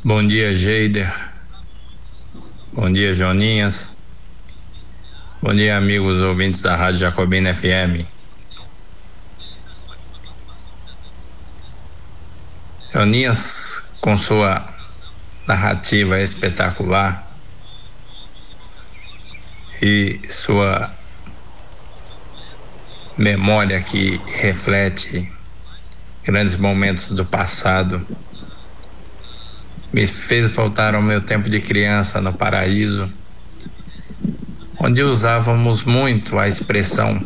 [0.05, 1.38] Bom dia, Geider.
[2.81, 3.97] Bom dia, Joninhas.
[5.43, 8.07] Bom dia, amigos ouvintes da Rádio Jacobina FM.
[12.95, 14.65] Joninhas, com sua
[15.49, 17.29] narrativa espetacular
[19.83, 20.95] e sua
[23.17, 25.29] memória que reflete
[26.23, 28.07] grandes momentos do passado,
[29.93, 33.11] me fez voltar ao meu tempo de criança no paraíso,
[34.81, 37.21] onde usávamos muito a expressão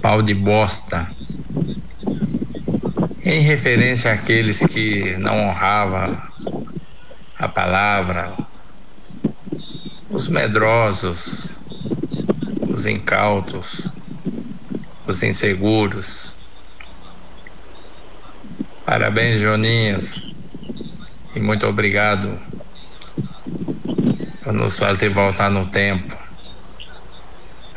[0.00, 1.08] pau de bosta
[3.24, 6.20] em referência àqueles que não honravam
[7.38, 8.36] a palavra,
[10.10, 11.48] os medrosos,
[12.68, 13.90] os incautos,
[15.06, 16.34] os inseguros.
[18.84, 20.33] Parabéns, Joninhas,
[21.34, 22.38] e muito obrigado
[24.42, 26.16] por nos fazer voltar no tempo.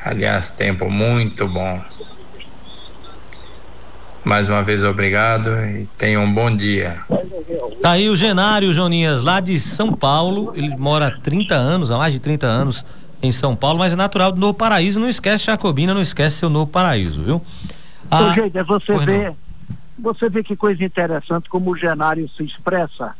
[0.03, 1.81] Aliás, tempo muito bom.
[4.23, 6.97] Mais uma vez, obrigado e tenha um bom dia.
[7.81, 10.51] Tá aí o Genário Joninhas, lá de São Paulo.
[10.55, 12.85] Ele mora há 30 anos, há mais de 30 anos
[13.21, 14.99] em São Paulo, mas é natural do Novo Paraíso.
[14.99, 17.41] Não esquece Jacobina, não esquece seu Novo Paraíso, viu?
[18.11, 19.33] Ah, jeito, é você vê,
[19.97, 23.15] você vê que coisa interessante como o Genário se expressa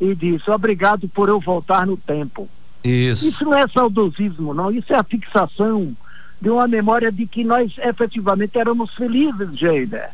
[0.00, 2.48] e diz: obrigado por eu voltar no tempo.
[2.84, 3.28] Isso.
[3.28, 4.70] Isso não é saudosismo, não.
[4.70, 5.96] Isso é a fixação
[6.40, 10.10] de uma memória de que nós efetivamente éramos felizes, Geider.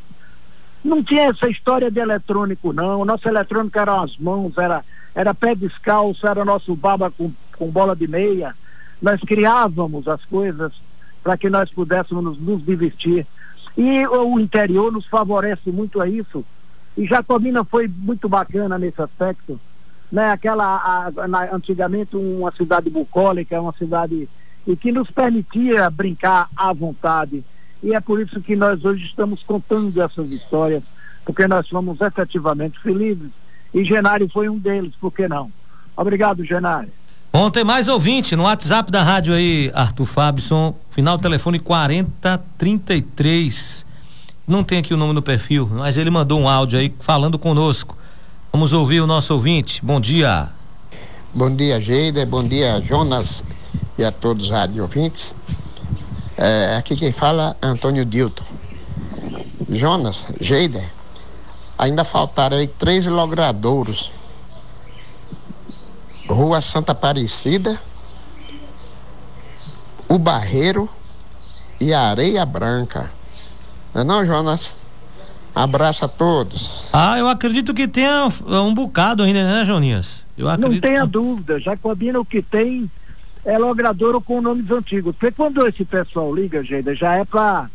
[0.84, 3.00] Não tinha essa história de eletrônico, não.
[3.00, 7.70] O nosso eletrônico era as mãos, era, era pé descalço, era nosso baba com, com
[7.70, 8.54] bola de meia.
[9.00, 10.72] Nós criávamos as coisas
[11.22, 13.26] para que nós pudéssemos nos, nos divertir.
[13.76, 16.44] E o interior nos favorece muito a isso.
[16.96, 19.58] E Jacobina foi muito bacana nesse aspecto.
[20.12, 20.30] Né?
[20.30, 24.28] Aquela, a, na, antigamente, uma cidade bucólica, uma cidade
[24.66, 27.44] e que nos permitia brincar à vontade.
[27.82, 30.84] E é por isso que nós hoje estamos contando essas histórias,
[31.24, 33.30] porque nós fomos efetivamente felizes.
[33.74, 35.50] E Genário foi um deles, por que não?
[35.96, 36.92] Obrigado, Genário.
[37.32, 43.86] Ontem mais ouvinte no WhatsApp da rádio aí, Arthur Fabson, final telefone 4033.
[44.46, 47.96] Não tem aqui o nome do perfil, mas ele mandou um áudio aí falando conosco.
[48.52, 49.82] Vamos ouvir o nosso ouvinte.
[49.82, 50.50] Bom dia.
[51.32, 52.26] Bom dia, Geida.
[52.26, 53.42] Bom dia, Jonas
[53.96, 55.34] e a todos os rádio ouvintes.
[56.36, 58.44] É, aqui quem fala é Antônio Dilton.
[59.70, 60.84] Jonas, Geida,
[61.78, 64.12] ainda faltaram aí três logradouros
[66.28, 67.80] Rua Santa Aparecida,
[70.06, 70.90] o Barreiro
[71.80, 73.10] e a Areia Branca.
[73.94, 74.81] Não é não, Jonas?
[75.54, 76.88] Abraço a todos.
[76.92, 80.24] Ah, eu acredito que tenha um bocado ainda, né, Joninhas?
[80.36, 80.82] Eu acredito...
[80.82, 82.90] Não tenha dúvida, Jacobina o que tem
[83.44, 85.14] é logradouro com nomes antigos.
[85.16, 87.68] Porque quando esse pessoal liga, gente, já é para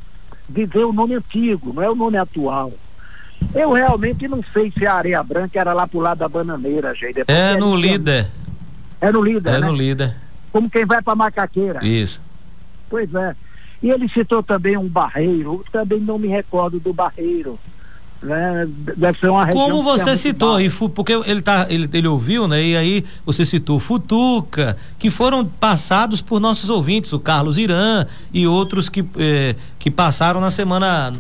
[0.49, 2.73] dizer o nome antigo, não é o nome atual.
[3.53, 7.23] Eu realmente não sei se a Areia Branca era lá pro lado da bananeira, gente.
[7.27, 8.27] É no líder.
[8.99, 9.49] É no líder.
[9.49, 9.67] É né?
[9.67, 10.15] no líder.
[10.51, 11.85] Como quem vai pra macaqueira.
[11.85, 12.19] Isso.
[12.89, 13.35] Pois é.
[13.81, 17.59] E ele citou também um barreiro, também não me recordo do barreiro.
[18.21, 18.67] Né?
[18.97, 22.63] Deve ser uma região Como você citou, e porque ele, tá, ele, ele ouviu, né?
[22.63, 28.47] E aí você citou Futuca, que foram passados por nossos ouvintes, o Carlos Irã e
[28.47, 31.13] outros que, eh, que passaram na semana,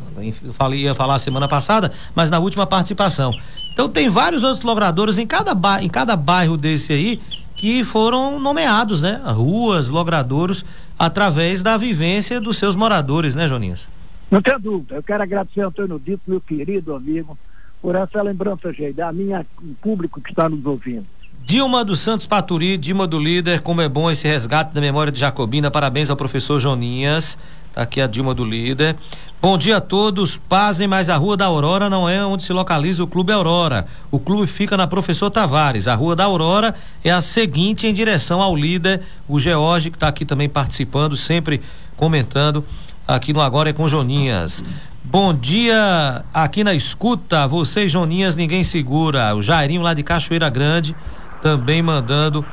[0.53, 3.31] falei, ia falar semana passada, mas na última participação.
[3.71, 7.19] Então tem vários outros logradores em cada, em cada bairro desse aí
[7.57, 9.19] que foram nomeados, né?
[9.25, 10.63] Ruas, logradouros,
[10.97, 13.89] através da vivência dos seus moradores, né, Joninhas?
[14.29, 14.95] Não tenho dúvida.
[14.95, 17.37] Eu quero agradecer ao Antônio Dito, meu querido amigo,
[17.81, 19.45] por essa lembrança, gente, a minha
[19.81, 21.05] público que está nos ouvindo.
[21.47, 25.21] Dilma dos Santos Paturi, Dilma do Líder, como é bom esse resgate da memória de
[25.21, 25.71] Jacobina.
[25.71, 27.37] Parabéns ao professor Joninhas.
[27.71, 28.97] Tá aqui a Dilma do Líder.
[29.41, 30.37] Bom dia a todos.
[30.37, 33.87] Pazem, mas a Rua da Aurora não é onde se localiza o Clube Aurora.
[34.11, 35.87] O clube fica na Professor Tavares.
[35.87, 40.09] A Rua da Aurora é a seguinte em direção ao líder, o George, que está
[40.09, 41.61] aqui também participando, sempre
[41.95, 42.65] comentando
[43.07, 44.65] aqui no Agora é com Joninhas.
[45.01, 49.33] Bom dia, aqui na escuta, vocês Joninhas, ninguém segura.
[49.33, 50.93] O Jairinho lá de Cachoeira Grande
[51.41, 52.45] também mandando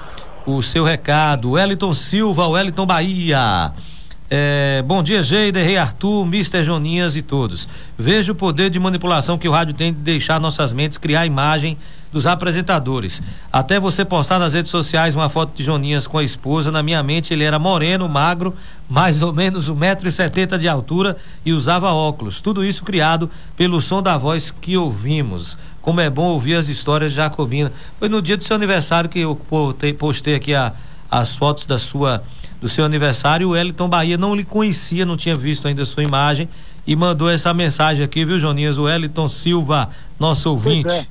[0.47, 1.53] o seu recado.
[1.53, 3.73] Wellington Silva, Wellington Bahia.
[4.37, 6.65] É, bom dia, Geida, Rei Arthur, Mr.
[6.65, 7.69] Joninhas e todos.
[7.97, 11.27] Vejo o poder de manipulação que o rádio tem de deixar nossas mentes criar a
[11.27, 11.79] imagem
[12.11, 13.23] dos apresentadores.
[13.53, 17.01] Até você postar nas redes sociais uma foto de Joninhas com a esposa, na minha
[17.01, 18.57] mente ele era moreno, magro,
[18.89, 21.17] mais ou menos um metro e setenta de altura
[21.47, 22.41] e usava óculos.
[22.41, 25.57] Tudo isso criado pelo som da voz que ouvimos.
[25.81, 27.71] Como é bom ouvir as histórias de Jacobina.
[28.01, 29.37] Foi no dia do seu aniversário que eu
[29.97, 30.73] postei aqui a,
[31.09, 32.25] as fotos da sua
[32.61, 33.51] do seu aniversário.
[33.51, 36.49] O Eliton Bahia não lhe conhecia, não tinha visto ainda a sua imagem
[36.87, 38.79] e mandou essa mensagem aqui, viu, Joninhas?
[38.79, 39.89] O Eliton Silva,
[40.19, 40.85] nosso ouvinte.
[40.85, 41.07] Pois é,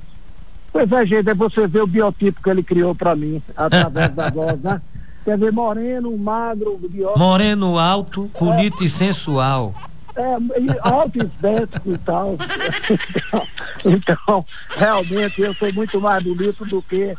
[0.72, 4.30] pois é gente, é você ver o biotipo que ele criou para mim, através da
[4.30, 4.80] voz, né?
[5.24, 7.18] Quer ver moreno, magro, biótipo.
[7.18, 8.86] Moreno, alto, bonito é.
[8.86, 9.74] e sensual.
[10.16, 10.36] É,
[10.82, 12.36] alto estético e tal.
[13.84, 14.44] então,
[14.76, 17.14] realmente, eu sou muito mais bonito do que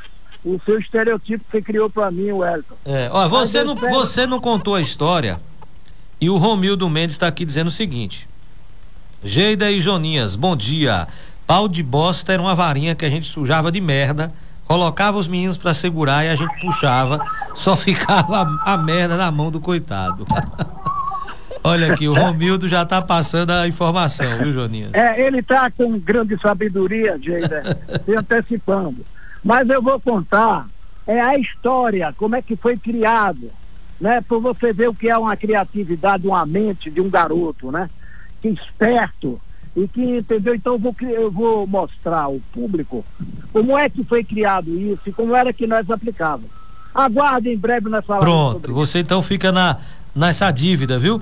[0.46, 2.76] o seu estereotipo que você criou para mim, Wellington.
[2.86, 3.94] É, ó, você não, espero...
[3.94, 5.42] você não contou a história
[6.22, 8.30] e o Romildo Mendes está aqui dizendo o seguinte:
[9.24, 11.08] Geida e Joninhas, bom dia.
[11.48, 14.32] Pau de bosta era uma varinha que a gente sujava de merda,
[14.66, 17.20] colocava os meninos para segurar e a gente puxava,
[17.54, 20.26] só ficava a, a merda na mão do coitado.
[21.64, 24.94] Olha aqui, o Romildo já está passando a informação, viu, Joninhas?
[24.94, 29.04] É, ele está com grande sabedoria, Geida, se antecipando.
[29.46, 30.68] Mas eu vou contar
[31.06, 33.52] é a história, como é que foi criado,
[34.02, 34.20] né?
[34.20, 37.88] Para você ver o que é uma criatividade, uma mente de um garoto, né?
[38.42, 39.40] Que esperto
[39.76, 40.56] e que entendeu.
[40.56, 43.06] Então eu vou, eu vou mostrar ao público
[43.54, 46.50] como é que foi criado isso e como era que nós aplicávamos.
[46.92, 48.52] Aguarde em breve nós falaremos.
[48.52, 49.78] Pronto, você então fica na
[50.16, 51.22] nessa dívida, viu?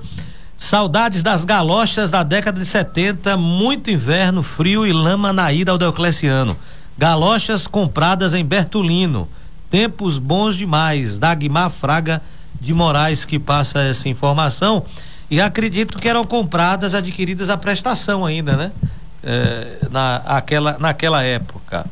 [0.56, 5.76] Saudades das galochas da década de 70, muito inverno, frio e lama na ida ao
[5.76, 6.56] Diocleciano.
[6.96, 9.28] Galochas compradas em Bertolino.
[9.70, 11.18] Tempos bons demais.
[11.18, 12.22] Dagmar Fraga
[12.60, 14.84] de Moraes que passa essa informação.
[15.30, 18.72] E acredito que eram compradas, adquiridas a prestação ainda, né?
[19.22, 21.86] É, na, aquela, naquela época.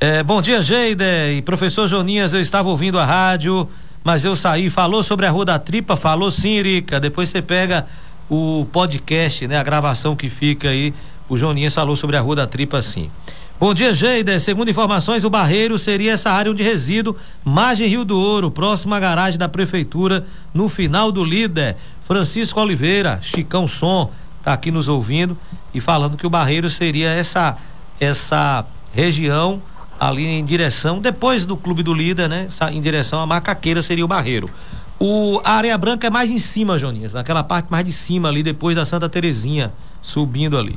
[0.00, 1.04] É, bom dia, Geide
[1.36, 3.68] e professor Joninhas, eu estava ouvindo a rádio,
[4.04, 7.86] mas eu saí, falou sobre a Rua da Tripa, falou sim, Irica, depois você pega
[8.28, 10.92] o podcast, né, a gravação que fica aí,
[11.28, 13.10] o Joninhas falou sobre a Rua da Tripa sim.
[13.58, 14.36] Bom dia, Geida.
[14.40, 19.00] Segundo informações, o Barreiro seria essa área onde resíduo, margem Rio do Ouro, próxima à
[19.00, 21.76] garagem da prefeitura, no final do líder.
[22.04, 24.10] Francisco Oliveira, Chicão Som,
[24.42, 25.38] tá aqui nos ouvindo
[25.72, 27.56] e falando que o Barreiro seria essa
[28.00, 29.62] essa região
[30.00, 32.48] ali em direção, depois do Clube do Líder, né?
[32.72, 34.50] Em direção à Macaqueira seria o Barreiro.
[34.98, 38.42] O a Areia Branca é mais em cima, Joninhas, naquela parte mais de cima ali,
[38.42, 40.76] depois da Santa Terezinha, subindo ali.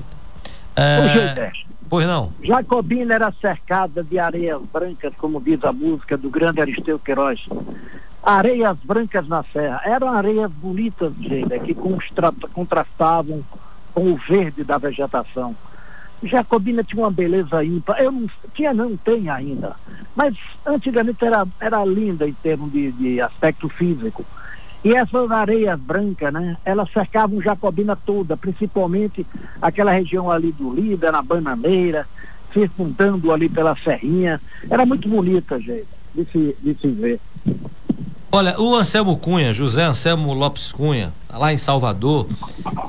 [0.76, 1.52] É...
[1.90, 2.34] Pois não.
[2.42, 7.40] Jacobina era cercada de areias brancas, como diz a música do grande Aristeu Queiroz.
[8.22, 9.82] Areias brancas na serra.
[9.86, 11.76] Eram areias bonitas, gente, que
[12.54, 13.44] contrastavam
[13.94, 15.56] com o verde da vegetação.
[16.24, 18.02] Jacobina tinha uma beleza ímpar.
[18.02, 19.76] Eu não tinha, não tem ainda.
[20.16, 20.36] Mas
[20.66, 24.26] antigamente era, era linda em termos de, de aspecto físico.
[24.88, 29.28] E essas areias brancas, né, elas cercavam Jacobina toda, principalmente
[29.62, 32.08] aquela região ali do Lida, na Bananeira,
[32.54, 34.40] circundando ali pela Serrinha.
[34.70, 37.20] Era muito bonita, gente, de se, de se ver.
[38.30, 42.28] Olha, o Anselmo Cunha, José Anselmo Lopes Cunha, tá lá em Salvador,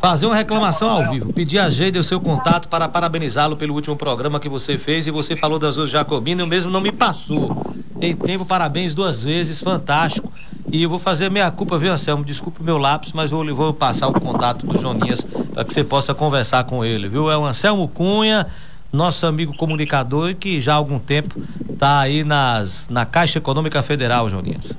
[0.01, 3.95] fazer uma reclamação ao vivo, pedir a Geide o seu contato para parabenizá-lo pelo último
[3.95, 6.91] programa que você fez e você falou das ruas Jacobina e o mesmo não me
[6.91, 7.57] passou.
[8.01, 10.33] Em tempo, parabéns duas vezes, fantástico.
[10.73, 12.25] E eu vou fazer meia culpa, viu, Anselmo?
[12.25, 15.25] Desculpe o meu lápis, mas vou, vou passar o contato do Joninhas
[15.55, 17.31] para que você possa conversar com ele, viu?
[17.31, 18.47] É o Anselmo Cunha,
[18.93, 21.41] nosso amigo comunicador, que já há algum tempo
[21.73, 24.77] está aí nas, na Caixa Econômica Federal, Joninhas.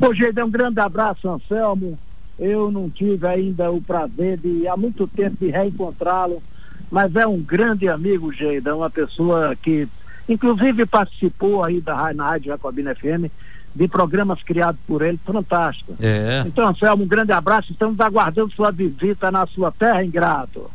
[0.00, 1.98] Ô, Geide, um grande abraço, Anselmo.
[2.38, 6.42] Eu não tive ainda o prazer de, há muito tempo, de reencontrá-lo,
[6.90, 9.86] mas é um grande amigo, Geida, uma pessoa que,
[10.28, 13.30] inclusive, participou aí da, na Rádio Jacobina FM
[13.74, 15.94] de programas criados por ele, fantástico.
[16.00, 16.42] É.
[16.46, 20.70] Então, Anselmo, um grande abraço, estamos aguardando sua visita na sua terra, ingrato.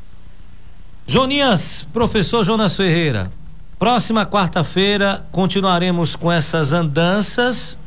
[1.05, 3.29] Joninhas, professor Jonas Ferreira,
[3.77, 7.77] próxima quarta-feira continuaremos com essas andanças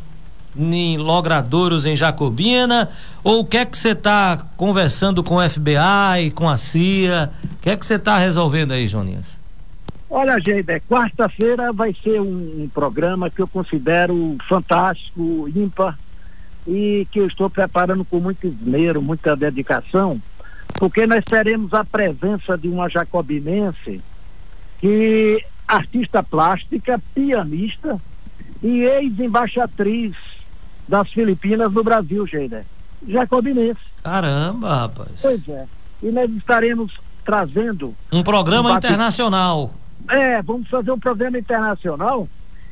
[0.56, 2.90] em Logradouros, em Jacobina,
[3.22, 7.56] ou o que é que você está conversando com o FBI, com a CIA, o
[7.58, 9.40] que é que você está resolvendo aí, Joninhas?
[10.10, 15.98] Olha, gente, é, quarta-feira vai ser um, um, programa que eu considero fantástico, ímpar,
[16.66, 20.20] e que eu estou preparando com muito esmero, muita dedicação,
[20.78, 24.00] porque nós teremos a presença de uma jacobinense
[24.80, 28.00] que artista plástica, pianista
[28.62, 30.14] e ex-embaixatriz
[30.88, 32.64] das Filipinas no Brasil, Geida.
[33.06, 33.80] Jacobinense.
[34.02, 35.20] Caramba, rapaz.
[35.20, 35.66] Pois é.
[36.02, 36.92] E nós estaremos
[37.24, 39.72] trazendo um programa um internacional.
[40.08, 42.26] É, vamos fazer um programa internacional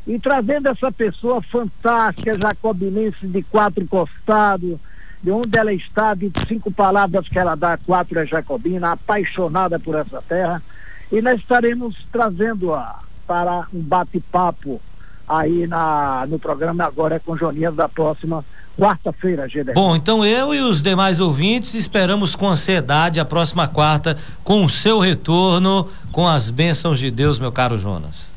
[0.06, 4.78] e trazendo essa pessoa fantástica, jacobinense de quatro costados,
[5.22, 9.96] de onde ela está, de cinco palavras que ela dá, quatro é jacobina, apaixonada por
[9.96, 10.62] essa terra.
[11.10, 14.80] E nós estaremos trazendo-a para um bate-papo
[15.28, 18.44] aí na, no programa agora com Jonias da próxima
[18.78, 19.72] quarta-feira, GD.
[19.72, 24.68] Bom, então eu e os demais ouvintes esperamos com ansiedade a próxima quarta com o
[24.68, 28.34] seu retorno, com as bênçãos de Deus, meu caro Jonas.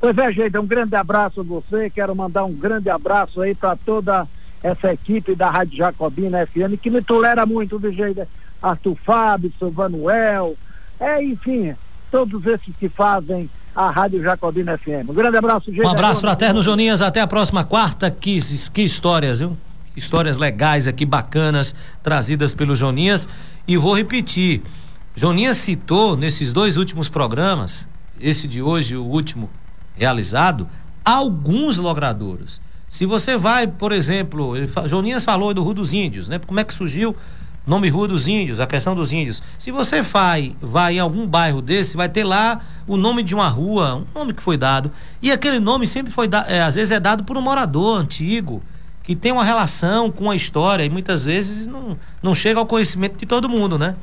[0.00, 1.90] Pois é, gente, um grande abraço a você.
[1.90, 4.26] Quero mandar um grande abraço aí para toda
[4.62, 8.26] essa equipe da Rádio Jacobina FM que me tolera muito, do jeito
[8.62, 10.54] Arthur Fábio, Silvanuel,
[10.98, 11.74] é, enfim,
[12.10, 13.48] todos esses que fazem
[13.80, 15.08] a Rádio Jacobina FM.
[15.08, 15.86] Um grande abraço, gente.
[15.86, 17.00] Um abraço fraterno, Joninhas.
[17.00, 18.10] Até a próxima quarta.
[18.10, 18.38] Que,
[18.72, 19.56] que histórias, viu?
[19.96, 23.26] Histórias legais aqui, bacanas, trazidas pelo Joninhas.
[23.66, 24.62] E vou repetir:
[25.14, 27.88] Joninhas citou nesses dois últimos programas,
[28.20, 29.48] esse de hoje, o último
[29.96, 30.68] realizado,
[31.02, 32.60] alguns logradouros.
[32.86, 34.54] Se você vai, por exemplo,
[34.88, 36.38] Joninhas falou do Rio dos Índios, né?
[36.38, 37.16] Como é que surgiu
[37.70, 39.40] nome Rua dos Índios, a questão dos índios.
[39.56, 43.46] Se você vai, vai em algum bairro desse, vai ter lá o nome de uma
[43.46, 44.90] rua, um nome que foi dado.
[45.22, 48.60] E aquele nome sempre foi dado, é, às vezes é dado por um morador antigo,
[49.04, 53.16] que tem uma relação com a história e muitas vezes não, não chega ao conhecimento
[53.16, 53.94] de todo mundo, né?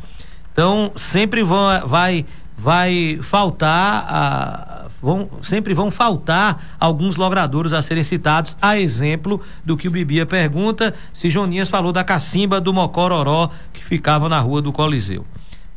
[0.54, 2.26] Então, sempre vão, vai,
[2.58, 9.78] vai faltar a vão, sempre vão faltar alguns logradouros a serem citados, a exemplo do
[9.78, 14.62] que o Bibia pergunta, se Joninhas falou da cacimba do Mocororó, que ficava na rua
[14.62, 15.26] do Coliseu.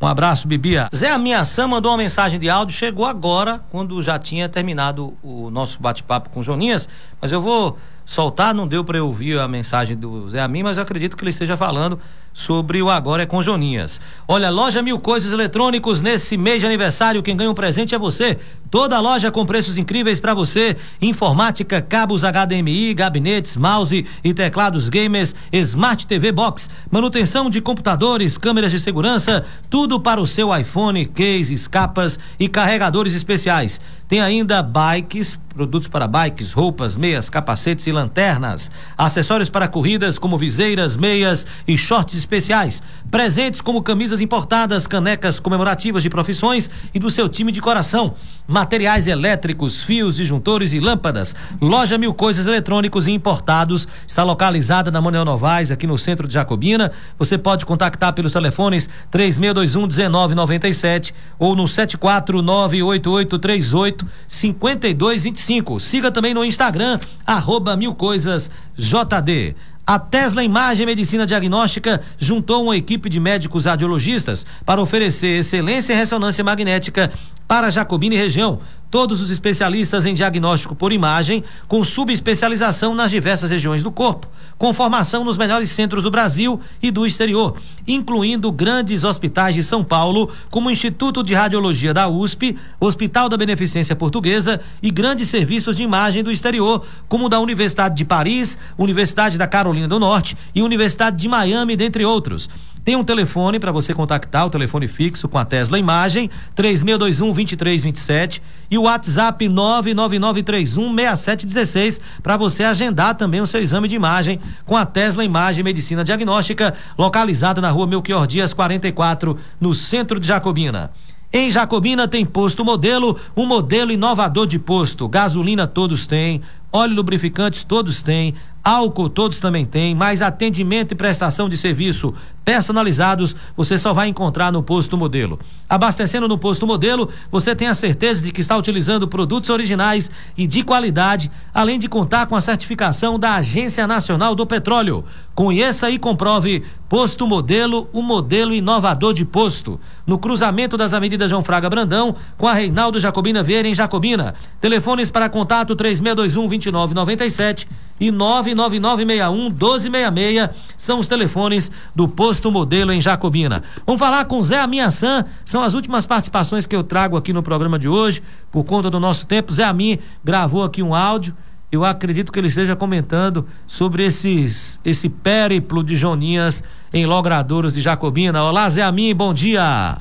[0.01, 0.89] Um abraço, Bibia.
[0.95, 5.79] Zé Ameaçã mandou uma mensagem de áudio, chegou agora, quando já tinha terminado o nosso
[5.79, 6.89] bate-papo com Joninhas,
[7.21, 10.77] mas eu vou soltar, não deu para eu ouvir a mensagem do Zé Amin, mas
[10.77, 11.99] eu acredito que ele esteja falando
[12.33, 13.99] sobre o Agora é com Joninhas.
[14.27, 18.37] Olha, loja Mil Coisas Eletrônicos, nesse mês de aniversário, quem ganha um presente é você.
[18.69, 20.77] Toda loja com preços incríveis para você.
[21.01, 28.71] Informática, cabos HDMI, gabinetes, mouse e teclados gamers, Smart TV Box, manutenção de computadores, câmeras
[28.71, 33.81] de segurança, tudo para o seu iPhone, case, capas e carregadores especiais.
[34.07, 40.37] Tem ainda bikes, produtos para bikes, roupas, meias, capacetes e lanternas, acessórios para corridas como
[40.37, 47.09] viseiras, meias e shorts especiais, presentes como camisas importadas, canecas comemorativas de profissões e do
[47.09, 48.15] seu time de coração,
[48.51, 51.33] materiais elétricos, fios, disjuntores e lâmpadas.
[51.61, 56.33] Loja Mil Coisas Eletrônicos e Importados está localizada na Manuel Novaes, aqui no centro de
[56.33, 56.91] Jacobina.
[57.17, 65.79] Você pode contactar pelos telefones 3621 1997 ou no 7498838 5225.
[65.79, 69.55] Siga também no Instagram, arroba mil coisas JD.
[69.85, 75.97] A Tesla Imagem Medicina Diagnóstica juntou uma equipe de médicos radiologistas para oferecer excelência em
[75.97, 77.11] ressonância magnética
[77.51, 78.59] para Jacobina e região.
[78.89, 84.25] Todos os especialistas em diagnóstico por imagem, com subespecialização nas diversas regiões do corpo,
[84.57, 89.83] com formação nos melhores centros do Brasil e do exterior, incluindo grandes hospitais de São
[89.83, 95.75] Paulo, como o Instituto de Radiologia da USP, Hospital da Beneficência Portuguesa e grandes serviços
[95.75, 100.61] de imagem do exterior, como da Universidade de Paris, Universidade da Carolina do Norte e
[100.61, 102.49] Universidade de Miami, dentre outros.
[102.83, 108.41] Tem um telefone para você contactar, o telefone fixo com a Tesla Imagem, 3621 2327
[108.71, 114.75] e o WhatsApp 99931 6716 para você agendar também o seu exame de imagem com
[114.75, 120.89] a Tesla Imagem Medicina Diagnóstica, localizada na rua Melchior Dias 44, no centro de Jacobina.
[121.31, 125.07] Em Jacobina tem posto modelo, um modelo inovador de posto.
[125.07, 126.41] Gasolina todos têm,
[126.73, 133.35] óleo lubrificantes todos têm, Álcool todos também têm, mas atendimento e prestação de serviço personalizados
[133.55, 135.39] você só vai encontrar no posto modelo.
[135.69, 140.45] Abastecendo no posto modelo, você tem a certeza de que está utilizando produtos originais e
[140.45, 145.03] de qualidade, além de contar com a certificação da Agência Nacional do Petróleo.
[145.33, 149.79] Conheça e comprove Posto Modelo, o modelo inovador de posto.
[150.05, 154.35] No cruzamento das avenidas João Fraga Brandão, com a Reinaldo Jacobina Vieira em Jacobina.
[154.59, 157.67] Telefones para contato 3621 2997
[158.01, 163.63] e 99961 1266 são os telefones do Posto Modelo em Jacobina.
[163.85, 167.77] Vamos falar com Zé Aminhaçã, são as últimas participações que eu trago aqui no programa
[167.77, 169.53] de hoje, por conta do nosso tempo.
[169.53, 171.33] Zé Amin gravou aqui um áudio
[171.71, 176.61] eu acredito que ele esteja comentando sobre esses, esse périplo de Joninhas
[176.93, 178.43] em Logradouros de Jacobina.
[178.43, 179.95] Olá, Zé Amin, bom dia.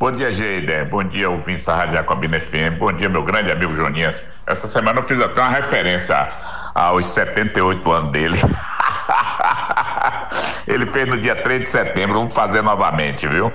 [0.00, 0.84] Bom dia, Geide.
[0.90, 2.78] Bom dia, ouvintes da Rádio Jacobina FM.
[2.78, 4.24] Bom dia, meu grande amigo Joninhas.
[4.46, 6.32] Essa semana eu fiz até uma referência
[6.74, 8.38] aos 78 anos dele.
[10.66, 13.52] Ele fez no dia 3 de setembro, vamos fazer novamente, viu?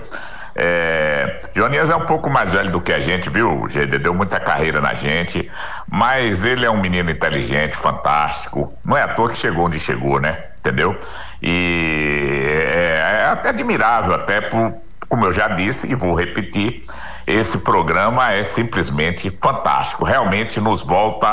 [0.59, 3.61] É, Jonias é um pouco mais velho do que a gente, viu?
[3.61, 5.51] O GD deu muita carreira na gente,
[5.87, 8.73] mas ele é um menino inteligente, fantástico.
[8.83, 10.45] Não é à toa que chegou onde chegou, né?
[10.59, 10.97] Entendeu?
[11.43, 14.73] E é, é até admirável, até por,
[15.07, 16.83] como eu já disse e vou repetir,
[17.27, 20.05] esse programa é simplesmente fantástico.
[20.05, 21.27] Realmente nos volta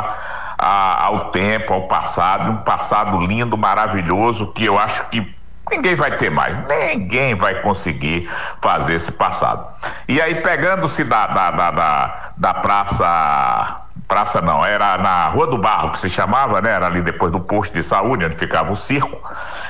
[0.59, 5.35] a, ao tempo, ao passado, um passado lindo, maravilhoso, que eu acho que
[5.71, 8.29] ninguém vai ter mais, ninguém vai conseguir
[8.61, 9.67] fazer esse passado.
[10.09, 15.59] E aí, pegando-se da, da, da, da, da praça praça não, era na Rua do
[15.59, 16.71] Barro que se chamava, né?
[16.71, 19.21] Era ali depois do posto de saúde, onde ficava o circo.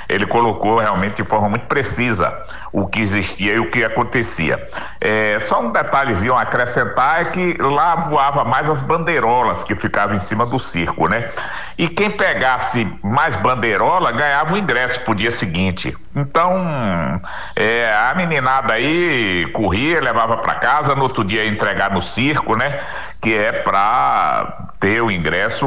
[0.09, 2.37] Ele colocou realmente de forma muito precisa
[2.73, 4.63] o que existia e o que acontecia.
[5.01, 10.17] É, só um detalhezinho a acrescentar é que lá voava mais as bandeirolas que ficavam
[10.17, 11.31] em cima do circo, né?
[11.79, 15.97] E quem pegasse mais bandeirola ganhava o ingresso pro dia seguinte.
[16.15, 17.19] Então,
[17.57, 22.55] é, a meninada aí corria, levava para casa, no outro dia ia entregar no circo,
[22.55, 22.81] né?
[23.25, 25.67] Que é para ter o ingresso,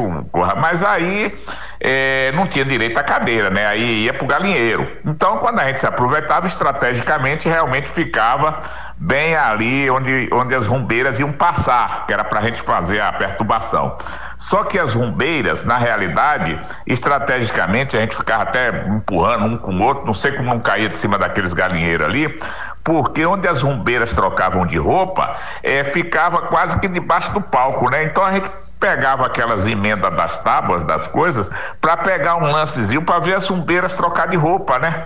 [0.57, 1.33] mas aí
[1.79, 3.65] é, não tinha direito à cadeira, né?
[3.65, 4.87] Aí ia pro galinheiro.
[5.03, 8.61] Então, quando a gente se aproveitava estrategicamente, realmente ficava
[8.95, 13.11] bem ali onde, onde as rumbeiras iam passar, que era para a gente fazer a
[13.11, 13.97] perturbação.
[14.37, 19.81] Só que as rumbeiras, na realidade, estrategicamente, a gente ficava até empurrando um com o
[19.81, 22.39] outro, não sei como não caía de cima daqueles galinheiros ali,
[22.83, 28.03] porque onde as rumbeiras trocavam de roupa, é, ficava quase que debaixo do palco, né?
[28.03, 31.49] Então a gente pegava aquelas emendas das tábuas, das coisas,
[31.81, 35.05] para pegar um lancezinho para ver as rumbeiras trocar de roupa, né?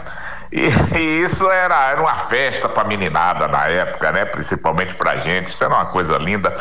[0.52, 0.68] E,
[0.98, 4.26] e, isso era, era uma festa para meninada na época, né?
[4.26, 6.54] Principalmente para gente, isso era uma coisa linda.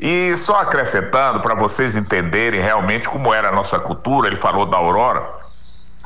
[0.00, 4.76] E só acrescentando para vocês entenderem realmente como era a nossa cultura, ele falou da
[4.76, 5.22] Aurora.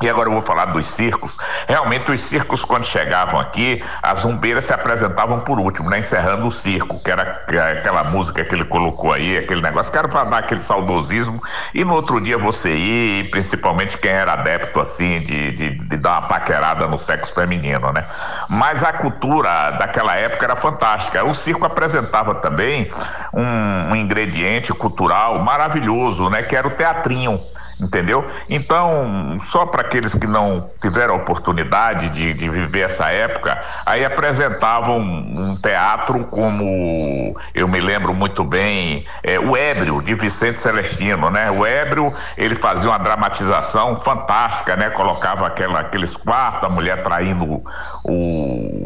[0.01, 1.37] E agora eu vou falar dos circos.
[1.67, 5.99] Realmente, os circos, quando chegavam aqui, as zumbeiras se apresentavam por último, né?
[5.99, 7.43] Encerrando o circo, que era
[7.77, 11.41] aquela música que ele colocou aí, aquele negócio, que era para dar aquele saudosismo.
[11.73, 16.19] E no outro dia você e principalmente quem era adepto, assim, de, de, de dar
[16.19, 18.05] uma paquerada no sexo feminino, né?
[18.47, 21.25] Mas a cultura daquela época era fantástica.
[21.25, 22.89] O circo apresentava também
[23.33, 26.41] um, um ingrediente cultural maravilhoso, né?
[26.43, 27.39] Que era o teatrinho
[27.79, 28.25] entendeu?
[28.49, 34.99] Então, só para aqueles que não tiveram oportunidade de, de viver essa época, aí apresentavam
[34.99, 41.29] um, um, teatro como eu me lembro muito bem, é, o Ébrio de Vicente Celestino,
[41.29, 41.49] né?
[41.51, 44.89] O Ébrio ele fazia uma dramatização fantástica, né?
[44.89, 47.63] Colocava aquela, aqueles quartos, a mulher traindo o,
[48.03, 48.78] o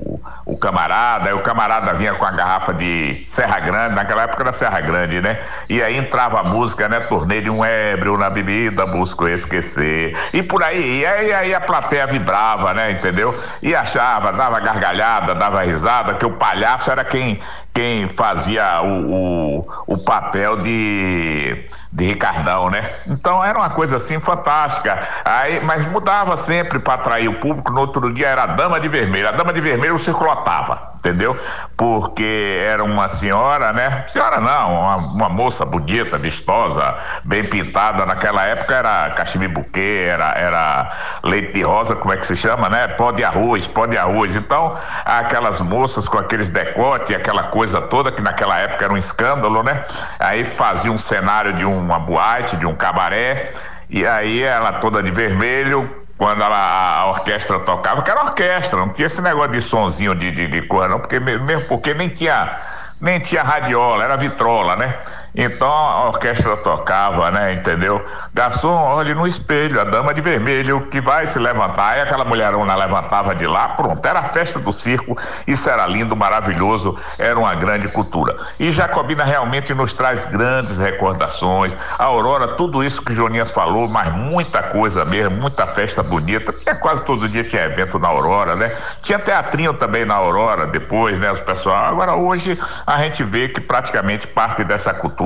[0.57, 4.81] camarada, aí o camarada vinha com a garrafa de Serra Grande, naquela época era Serra
[4.81, 5.39] Grande, né?
[5.69, 6.99] E aí entrava a música, né?
[7.01, 10.17] Torneio de um ébrio na bebida, busco esquecer.
[10.33, 12.91] E por aí, e aí, aí a plateia vibrava, né?
[12.91, 13.37] Entendeu?
[13.61, 17.39] E achava, dava gargalhada, dava risada, que o palhaço era quem
[17.73, 22.87] quem fazia o, o, o, papel de, de Ricardão, né?
[23.07, 24.99] Então era uma coisa assim fantástica.
[25.25, 27.71] Aí, mas mudava sempre para atrair o público.
[27.71, 29.27] No outro dia era a Dama de Vermelho.
[29.27, 31.35] A Dama de Vermelho circulotava, entendeu?
[31.75, 34.03] Porque era uma senhora, né?
[34.07, 38.05] Senhora não, uma, uma moça bonita, vistosa, bem pintada.
[38.05, 40.91] Naquela época era cachimbo buquê, era, era
[41.23, 42.87] leite de rosa, como é que se chama, né?
[42.89, 44.35] Pó de arroz, pó de arroz.
[44.35, 48.97] Então, aquelas moças com aqueles decotes, aquela coisa coisa toda, que naquela época era um
[48.97, 49.85] escândalo, né?
[50.19, 53.53] Aí fazia um cenário de uma boate, de um cabaré,
[53.89, 58.89] e aí ela toda de vermelho, quando ela, a orquestra tocava, que era orquestra, não
[58.89, 62.57] tinha esse negócio de sonzinho de, de, de cor, não, porque mesmo porque nem tinha,
[62.99, 64.97] nem tinha radiola, era vitrola, né?
[65.35, 67.53] Então a orquestra tocava, né?
[67.53, 68.03] Entendeu?
[68.33, 71.93] Garçom, olhe no espelho, a dama de vermelho que vai se levantar.
[71.93, 75.17] Aí aquela mulherona levantava de lá, pronto, era a festa do circo.
[75.47, 78.35] Isso era lindo, maravilhoso, era uma grande cultura.
[78.59, 81.75] E Jacobina realmente nos traz grandes recordações.
[81.97, 86.53] A Aurora, tudo isso que Jonias falou, mas muita coisa mesmo, muita festa bonita.
[86.65, 88.75] É quase todo dia tinha evento na Aurora, né?
[89.01, 91.31] Tinha teatrinho também na Aurora depois, né?
[91.31, 91.85] Os pessoal.
[91.85, 95.22] Agora hoje a gente vê que praticamente parte dessa cultura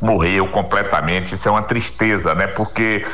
[0.00, 1.34] morreu completamente.
[1.34, 2.46] Isso é uma tristeza, né?
[2.46, 3.04] Porque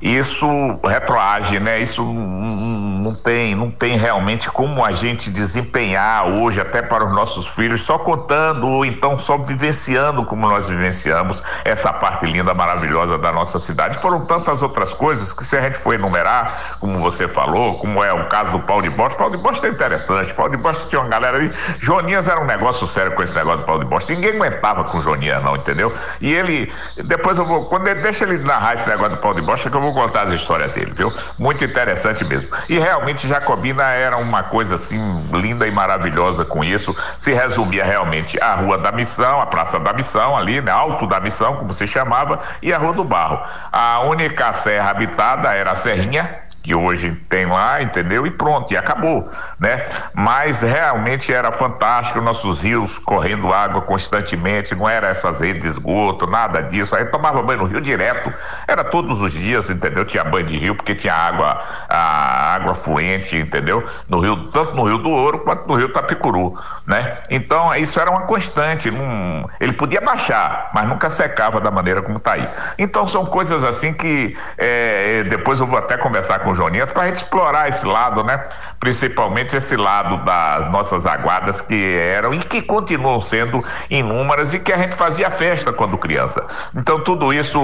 [0.00, 0.46] isso
[0.84, 1.80] retroage, né?
[1.80, 7.48] Isso não tem, não tem realmente como a gente desempenhar hoje até para os nossos
[7.48, 13.32] filhos só contando ou então só vivenciando como nós vivenciamos essa parte linda, maravilhosa da
[13.32, 13.98] nossa cidade.
[13.98, 18.12] Foram tantas outras coisas que se a gente for enumerar, como você falou, como é
[18.12, 20.32] o caso do Paulo de Bosta, Paulo de Bosta é interessante.
[20.34, 23.60] Paulo de Bosta tinha uma galera aí, Jonias era um negócio sério com esse negócio
[23.60, 24.12] do Paulo de Bosta.
[24.12, 25.92] Ninguém aguentava com Jonias não, entendeu?
[26.20, 26.72] E ele,
[27.04, 29.76] depois eu vou, quando ele, deixa ele narrar esse negócio do Paulo de Bosta que
[29.76, 31.12] eu vou vou contar as histórias dele, viu?
[31.38, 32.50] Muito interessante mesmo.
[32.68, 34.98] E realmente Jacobina era uma coisa assim
[35.32, 36.94] linda e maravilhosa com isso.
[37.18, 40.70] Se resumia realmente a Rua da Missão, a Praça da Missão ali, né?
[40.70, 43.40] Alto da Missão, como se chamava, e a Rua do Barro.
[43.72, 48.26] A única serra habitada era a Serrinha, que hoje tem lá, entendeu?
[48.26, 49.26] E pronto, e acabou,
[49.58, 49.86] né?
[50.12, 56.26] Mas realmente era fantástico, nossos rios correndo água constantemente, não era essas redes de esgoto,
[56.26, 56.94] nada disso.
[56.94, 58.30] Aí tomava banho no rio direto,
[58.66, 60.04] era todos os dias, entendeu?
[60.04, 61.58] Tinha banho de rio porque tinha água,
[61.88, 63.82] a água fluente, entendeu?
[64.06, 66.52] No rio, tanto no Rio do Ouro quanto no Rio Tapicuru,
[66.86, 67.16] né?
[67.30, 72.18] Então isso era uma constante, não, ele podia baixar, mas nunca secava da maneira como
[72.18, 72.46] está aí.
[72.78, 77.06] Então são coisas assim que é, depois eu vou até conversar com Joninhas para a
[77.06, 78.44] gente explorar esse lado, né?
[78.80, 84.72] Principalmente esse lado das nossas aguadas que eram e que continuam sendo inúmeras e que
[84.72, 86.44] a gente fazia festa quando criança.
[86.74, 87.58] Então tudo isso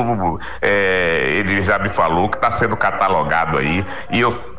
[0.62, 4.53] é, ele já me falou que está sendo catalogado aí e eu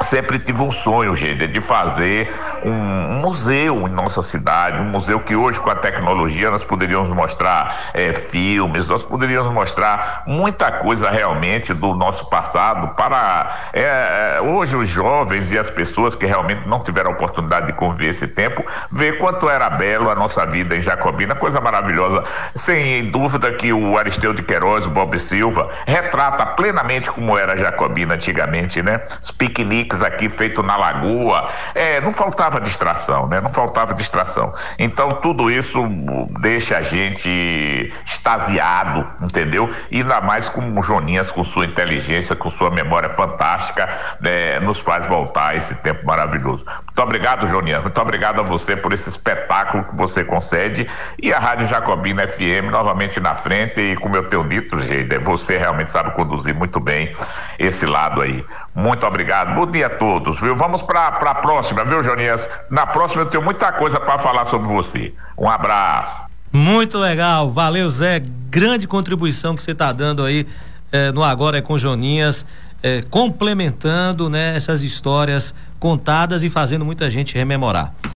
[0.00, 2.32] sempre tive um sonho, gente, de fazer
[2.64, 7.90] um museu em nossa cidade, um museu que hoje com a tecnologia nós poderíamos mostrar
[7.92, 14.76] é, filmes, nós poderíamos mostrar muita coisa realmente do nosso passado para é, é, hoje
[14.76, 19.18] os jovens e as pessoas que realmente não tiveram oportunidade de conviver esse tempo, ver
[19.18, 22.24] quanto era belo a nossa vida em Jacobina, coisa maravilhosa.
[22.54, 28.14] Sem dúvida que o Aristeu de Queiroz, o Bob Silva, retrata plenamente como era Jacobina
[28.14, 29.00] antigamente, né?
[29.22, 33.40] Os piqueniques aqui feito na lagoa, é, não faltava faltava distração, né?
[33.40, 34.52] Não faltava distração.
[34.78, 35.82] Então tudo isso
[36.40, 39.72] deixa a gente extasiado, entendeu?
[39.90, 43.88] E ainda mais com o Joninhas, com sua inteligência, com sua memória fantástica,
[44.20, 44.60] né?
[44.60, 46.64] nos faz voltar a esse tempo maravilhoso.
[46.84, 47.82] Muito obrigado, Joninhas.
[47.82, 50.88] Muito obrigado a você por esse espetáculo que você concede.
[51.20, 53.80] E a Rádio Jacobina FM novamente na frente.
[53.80, 57.12] E como eu tenho dito, Geida, você realmente sabe conduzir muito bem
[57.58, 58.44] esse lado aí.
[58.78, 59.56] Muito obrigado.
[59.56, 60.54] Bom dia a todos, viu?
[60.54, 62.48] Vamos para a próxima, viu, Jonias?
[62.70, 65.12] Na próxima eu tenho muita coisa para falar sobre você.
[65.36, 66.22] Um abraço.
[66.52, 67.50] Muito legal.
[67.50, 68.22] Valeu, Zé.
[68.48, 70.46] Grande contribuição que você está dando aí
[70.92, 72.46] eh, no Agora é com Joninhas,
[72.80, 77.92] eh, complementando né, essas histórias contadas e fazendo muita gente rememorar.